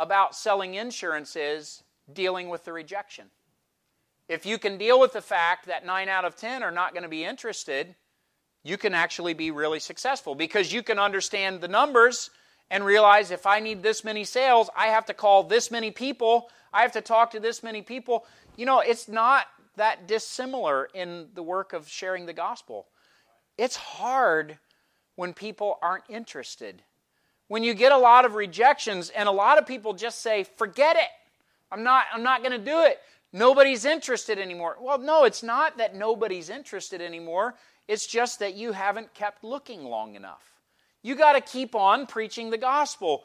[0.00, 3.26] about selling insurance is dealing with the rejection.
[4.28, 7.02] If you can deal with the fact that 9 out of 10 are not going
[7.02, 7.94] to be interested,
[8.64, 12.30] you can actually be really successful because you can understand the numbers
[12.70, 16.48] and realize if I need this many sales, I have to call this many people,
[16.72, 18.24] I have to talk to this many people.
[18.56, 19.46] You know, it's not
[19.76, 22.86] that dissimilar in the work of sharing the gospel.
[23.58, 24.58] It's hard
[25.16, 26.82] when people aren't interested
[27.50, 30.94] when you get a lot of rejections and a lot of people just say, forget
[30.94, 31.10] it.
[31.72, 33.00] I'm not, I'm not going to do it.
[33.32, 34.76] Nobody's interested anymore.
[34.80, 37.56] Well, no, it's not that nobody's interested anymore.
[37.88, 40.52] It's just that you haven't kept looking long enough.
[41.02, 43.24] You got to keep on preaching the gospel.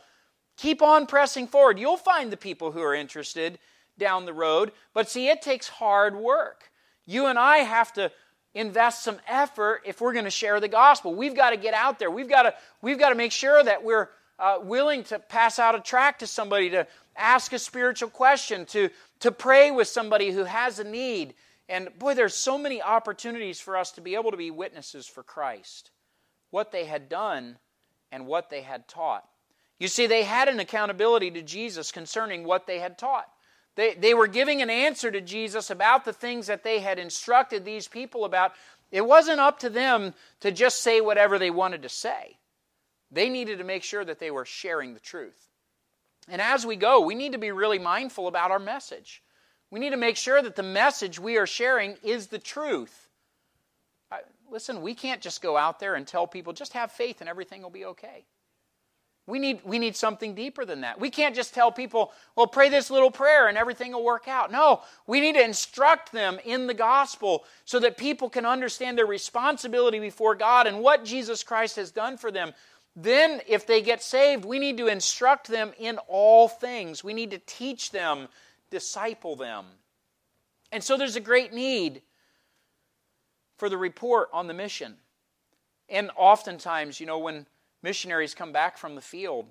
[0.57, 1.77] Keep on pressing forward.
[1.77, 3.59] You'll find the people who are interested.
[3.97, 4.71] down the road.
[4.93, 6.71] But see, it takes hard work.
[7.05, 8.11] You and I have to
[8.55, 11.13] invest some effort if we're going to share the gospel.
[11.13, 12.09] We've got to get out there.
[12.09, 15.75] We've got to, we've got to make sure that we're uh, willing to pass out
[15.75, 18.89] a tract to somebody, to ask a spiritual question, to,
[19.19, 21.35] to pray with somebody who has a need.
[21.67, 25.21] And boy, there's so many opportunities for us to be able to be witnesses for
[25.21, 25.91] Christ.
[26.49, 27.57] What they had done
[28.11, 29.27] and what they had taught.
[29.79, 33.29] You see, they had an accountability to Jesus concerning what they had taught.
[33.75, 37.65] They, they were giving an answer to Jesus about the things that they had instructed
[37.65, 38.53] these people about.
[38.91, 42.37] It wasn't up to them to just say whatever they wanted to say.
[43.11, 45.49] They needed to make sure that they were sharing the truth.
[46.27, 49.21] And as we go, we need to be really mindful about our message.
[49.69, 53.09] We need to make sure that the message we are sharing is the truth.
[54.49, 57.61] listen, we can't just go out there and tell people, just have faith and everything
[57.61, 58.25] will be okay.
[59.27, 60.99] We need, we need something deeper than that.
[60.99, 64.51] We can't just tell people, well, pray this little prayer and everything will work out.
[64.51, 69.07] No, we need to instruct them in the gospel so that people can understand their
[69.07, 72.53] responsibility before God and what Jesus Christ has done for them.
[72.95, 77.03] Then, if they get saved, we need to instruct them in all things.
[77.03, 78.29] We need to teach them,
[78.69, 79.65] disciple them.
[80.71, 82.03] And so there's a great need
[83.57, 84.95] for the report on the mission.
[85.89, 87.47] And oftentimes, you know, when
[87.85, 89.45] missionaries come back from the field,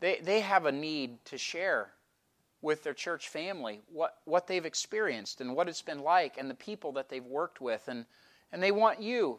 [0.00, 1.92] they, they have a need to share
[2.60, 6.54] with their church family what, what they've experienced and what it's been like and the
[6.54, 7.86] people that they've worked with.
[7.86, 8.04] And,
[8.50, 9.38] and they want you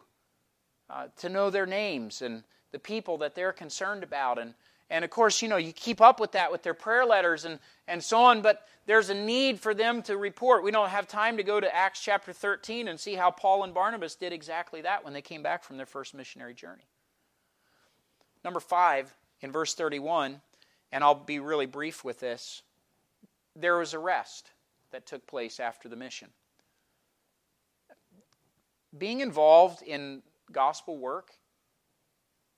[0.88, 4.38] uh, to know their names and the people that they're concerned about.
[4.38, 4.54] And,
[4.88, 7.58] and of course, you know, you keep up with that with their prayer letters and,
[7.86, 10.64] and so on, but there's a need for them to report.
[10.64, 13.74] We don't have time to go to Acts chapter 13 and see how Paul and
[13.74, 16.84] Barnabas did exactly that when they came back from their first missionary journey.
[18.44, 20.40] Number five, in verse 31,
[20.92, 22.62] and I'll be really brief with this,
[23.56, 24.50] there was a rest
[24.90, 26.28] that took place after the mission.
[28.96, 30.22] Being involved in
[30.52, 31.32] gospel work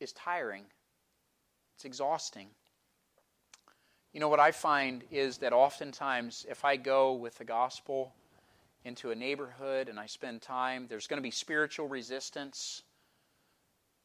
[0.01, 0.65] is tiring,
[1.77, 2.49] it's exhausting.
[4.13, 8.15] You know, what I find is that oftentimes, if I go with the gospel
[8.85, 12.83] into a neighborhood and I spend time, there's going to be spiritual resistance.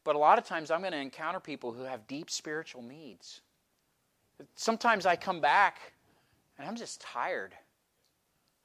[0.04, 3.40] But a lot of times I'm going to encounter people who have deep spiritual needs.
[4.56, 5.92] Sometimes I come back
[6.58, 7.54] and I'm just tired.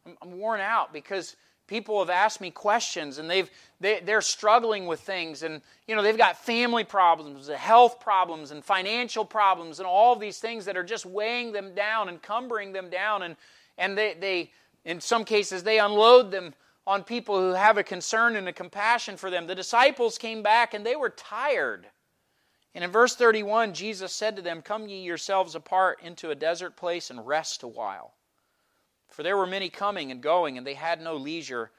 [0.05, 1.35] I'm, I'm worn out because
[1.67, 6.01] people have asked me questions and they've they, they're struggling with things and you know
[6.01, 10.77] they've got family problems health problems and financial problems and all of these things that
[10.77, 13.35] are just weighing them down and cumbering them down and
[13.77, 14.51] and they, they
[14.85, 16.53] in some cases they unload them
[16.87, 19.45] on people who have a concern and a compassion for them.
[19.45, 21.85] The disciples came back and they were tired.
[22.73, 26.77] And in verse 31, Jesus said to them, Come ye yourselves apart into a desert
[26.77, 28.13] place and rest a while.
[29.09, 31.71] For there were many coming and going, and they had no leisure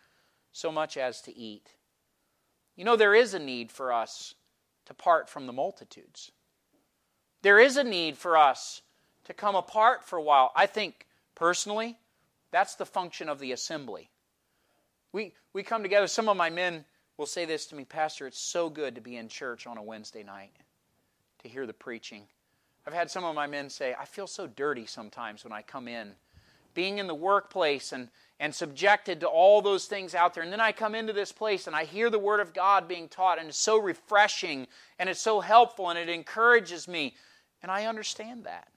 [0.52, 1.74] so much as to eat.
[2.76, 4.34] You know, there is a need for us
[4.86, 6.32] to part from the multitudes.
[7.40, 8.82] There is a need for us
[9.24, 10.52] to come apart for a while.
[10.54, 11.96] I think, personally,
[12.50, 14.10] that's the function of the assembly.
[15.12, 16.06] We, we come together.
[16.06, 16.84] Some of my men
[17.16, 19.82] will say this to me Pastor, it's so good to be in church on a
[19.82, 20.52] Wednesday night
[21.42, 22.24] to hear the preaching.
[22.86, 25.88] I've had some of my men say, I feel so dirty sometimes when I come
[25.88, 26.12] in.
[26.74, 28.08] Being in the workplace and,
[28.40, 30.42] and subjected to all those things out there.
[30.42, 33.08] And then I come into this place and I hear the Word of God being
[33.08, 34.66] taught, and it's so refreshing
[34.98, 37.14] and it's so helpful and it encourages me.
[37.62, 38.68] And I understand that.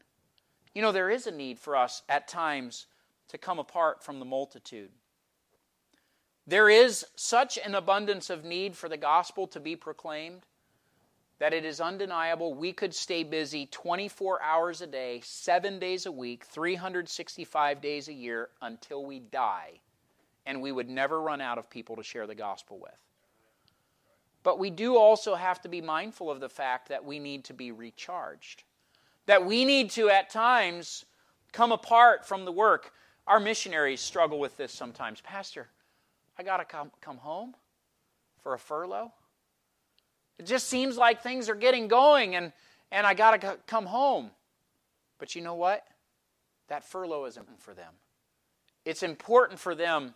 [0.73, 2.87] You know, there is a need for us at times
[3.29, 4.89] to come apart from the multitude.
[6.47, 10.41] There is such an abundance of need for the gospel to be proclaimed
[11.41, 16.11] that it is undeniable we could stay busy 24 hours a day, seven days a
[16.11, 19.71] week, 365 days a year until we die,
[20.45, 22.93] and we would never run out of people to share the gospel with.
[24.43, 27.53] But we do also have to be mindful of the fact that we need to
[27.53, 28.63] be recharged,
[29.25, 31.05] that we need to, at times,
[31.51, 32.93] come apart from the work.
[33.25, 35.21] Our missionaries struggle with this sometimes.
[35.21, 35.69] Pastor,
[36.41, 37.53] I got to come, come home
[38.41, 39.11] for a furlough.
[40.39, 42.51] It just seems like things are getting going and,
[42.91, 44.31] and I got to come home.
[45.19, 45.85] But you know what?
[46.67, 47.93] That furlough isn't for them.
[48.85, 50.15] It's important for them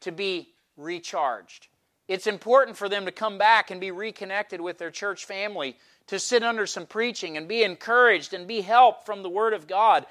[0.00, 1.68] to be recharged.
[2.08, 5.76] It's important for them to come back and be reconnected with their church family,
[6.08, 9.68] to sit under some preaching and be encouraged and be helped from the Word of
[9.68, 10.04] God.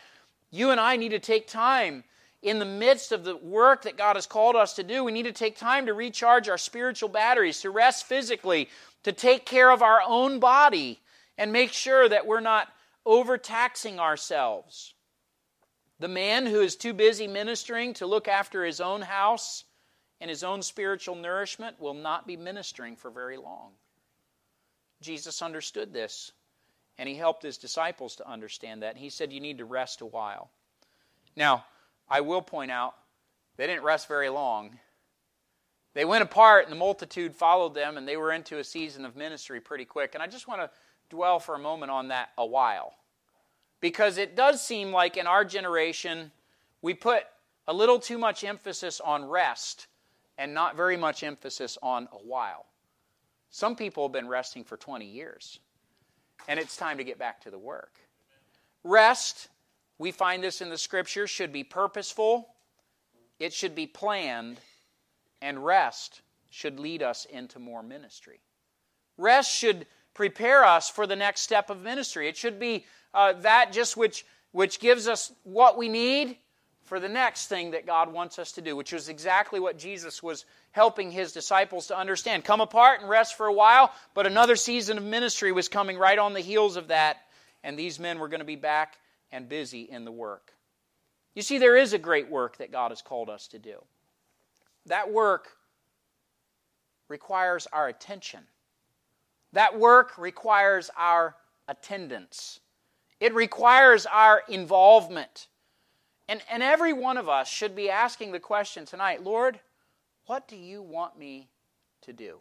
[0.51, 2.05] You and I need to take time
[2.43, 5.23] in the midst of the work that God has called us to do, we need
[5.23, 8.69] to take time to recharge our spiritual batteries, to rest physically,
[9.03, 10.99] to take care of our own body,
[11.37, 12.67] and make sure that we're not
[13.05, 14.93] overtaxing ourselves.
[15.99, 19.63] The man who is too busy ministering to look after his own house
[20.19, 23.71] and his own spiritual nourishment will not be ministering for very long.
[25.01, 26.33] Jesus understood this,
[26.97, 28.97] and he helped his disciples to understand that.
[28.97, 30.49] He said, You need to rest a while.
[31.35, 31.65] Now,
[32.09, 32.95] I will point out,
[33.57, 34.79] they didn't rest very long.
[35.93, 39.15] They went apart, and the multitude followed them, and they were into a season of
[39.15, 40.15] ministry pretty quick.
[40.15, 40.69] And I just want to
[41.09, 42.93] dwell for a moment on that a while.
[43.79, 46.31] Because it does seem like in our generation,
[46.81, 47.23] we put
[47.67, 49.87] a little too much emphasis on rest
[50.37, 52.65] and not very much emphasis on a while.
[53.49, 55.59] Some people have been resting for 20 years,
[56.47, 57.99] and it's time to get back to the work.
[58.83, 59.49] Rest,
[59.97, 62.49] we find this in the scripture, should be purposeful,
[63.39, 64.59] it should be planned,
[65.41, 68.39] and rest should lead us into more ministry.
[69.17, 72.27] Rest should prepare us for the next step of ministry.
[72.27, 76.37] It should be uh, that just which, which gives us what we need
[76.83, 80.21] for the next thing that God wants us to do, which was exactly what Jesus
[80.21, 82.43] was helping his disciples to understand.
[82.43, 86.19] Come apart and rest for a while, but another season of ministry was coming right
[86.19, 87.17] on the heels of that,
[87.63, 88.97] and these men were going to be back
[89.33, 90.53] and busy in the work.
[91.33, 93.79] You see, there is a great work that God has called us to do.
[94.85, 95.49] That work
[97.09, 98.41] requires our attention.
[99.51, 101.35] That work requires our
[101.67, 102.59] attendance.
[103.19, 105.47] It requires our involvement.
[106.27, 109.59] And, and every one of us should be asking the question tonight Lord,
[110.27, 111.49] what do you want me
[112.03, 112.39] to do?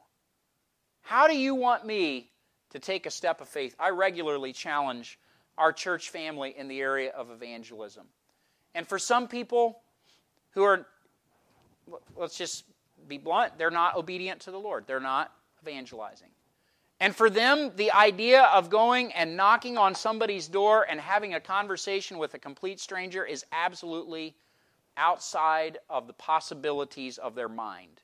[1.00, 2.30] How do you want me
[2.70, 3.74] to take a step of faith?
[3.78, 5.18] I regularly challenge
[5.58, 8.06] our church family in the area of evangelism.
[8.74, 9.80] And for some people
[10.52, 10.86] who are,
[12.16, 12.64] let's just
[13.08, 15.32] be blunt, they're not obedient to the Lord, they're not
[15.62, 16.28] evangelizing.
[17.00, 21.40] And for them, the idea of going and knocking on somebody's door and having a
[21.40, 24.36] conversation with a complete stranger is absolutely
[24.96, 28.02] outside of the possibilities of their mind.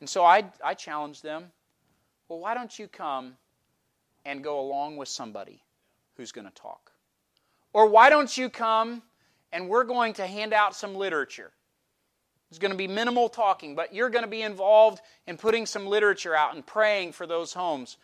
[0.00, 1.52] And so I, I challenge them
[2.28, 3.36] well, why don't you come
[4.24, 5.62] and go along with somebody
[6.16, 6.92] who's going to talk?
[7.72, 9.02] Or why don't you come
[9.52, 11.50] and we're going to hand out some literature?
[12.48, 15.86] There's going to be minimal talking, but you're going to be involved in putting some
[15.86, 17.96] literature out and praying for those homes.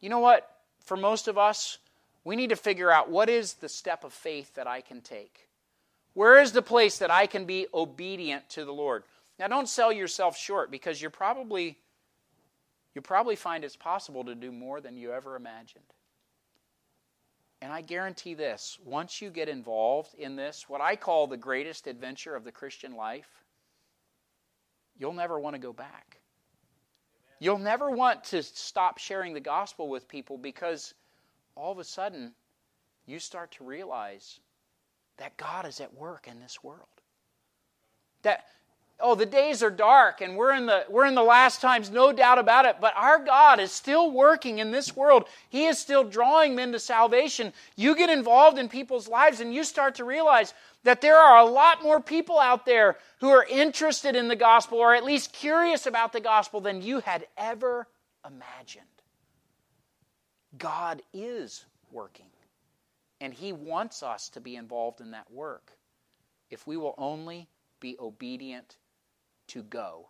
[0.00, 0.48] You know what?
[0.84, 1.78] For most of us,
[2.24, 5.48] we need to figure out what is the step of faith that I can take.
[6.14, 9.04] Where is the place that I can be obedient to the Lord?
[9.38, 11.78] Now don't sell yourself short because you're probably
[12.94, 15.84] you probably find it's possible to do more than you ever imagined.
[17.62, 21.86] And I guarantee this, once you get involved in this, what I call the greatest
[21.86, 23.28] adventure of the Christian life,
[24.98, 26.20] you'll never want to go back.
[27.38, 30.94] You'll never want to stop sharing the gospel with people because
[31.54, 32.32] all of a sudden
[33.06, 34.40] you start to realize
[35.18, 36.88] that God is at work in this world.
[38.22, 38.44] That
[39.02, 42.12] oh the days are dark and we're in the we're in the last times no
[42.12, 46.04] doubt about it but our god is still working in this world he is still
[46.04, 50.54] drawing men to salvation you get involved in people's lives and you start to realize
[50.82, 54.78] that there are a lot more people out there who are interested in the gospel
[54.78, 57.86] or at least curious about the gospel than you had ever
[58.26, 58.84] imagined.
[60.58, 62.30] God is working,
[63.20, 65.72] and He wants us to be involved in that work
[66.50, 67.48] if we will only
[67.78, 68.76] be obedient
[69.50, 70.08] to go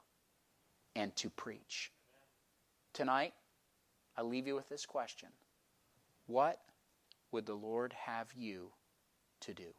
[0.94, 1.90] and to preach.
[2.92, 3.32] Tonight,
[4.16, 5.30] I leave you with this question
[6.26, 6.60] What
[7.32, 8.72] would the Lord have you
[9.40, 9.72] to do?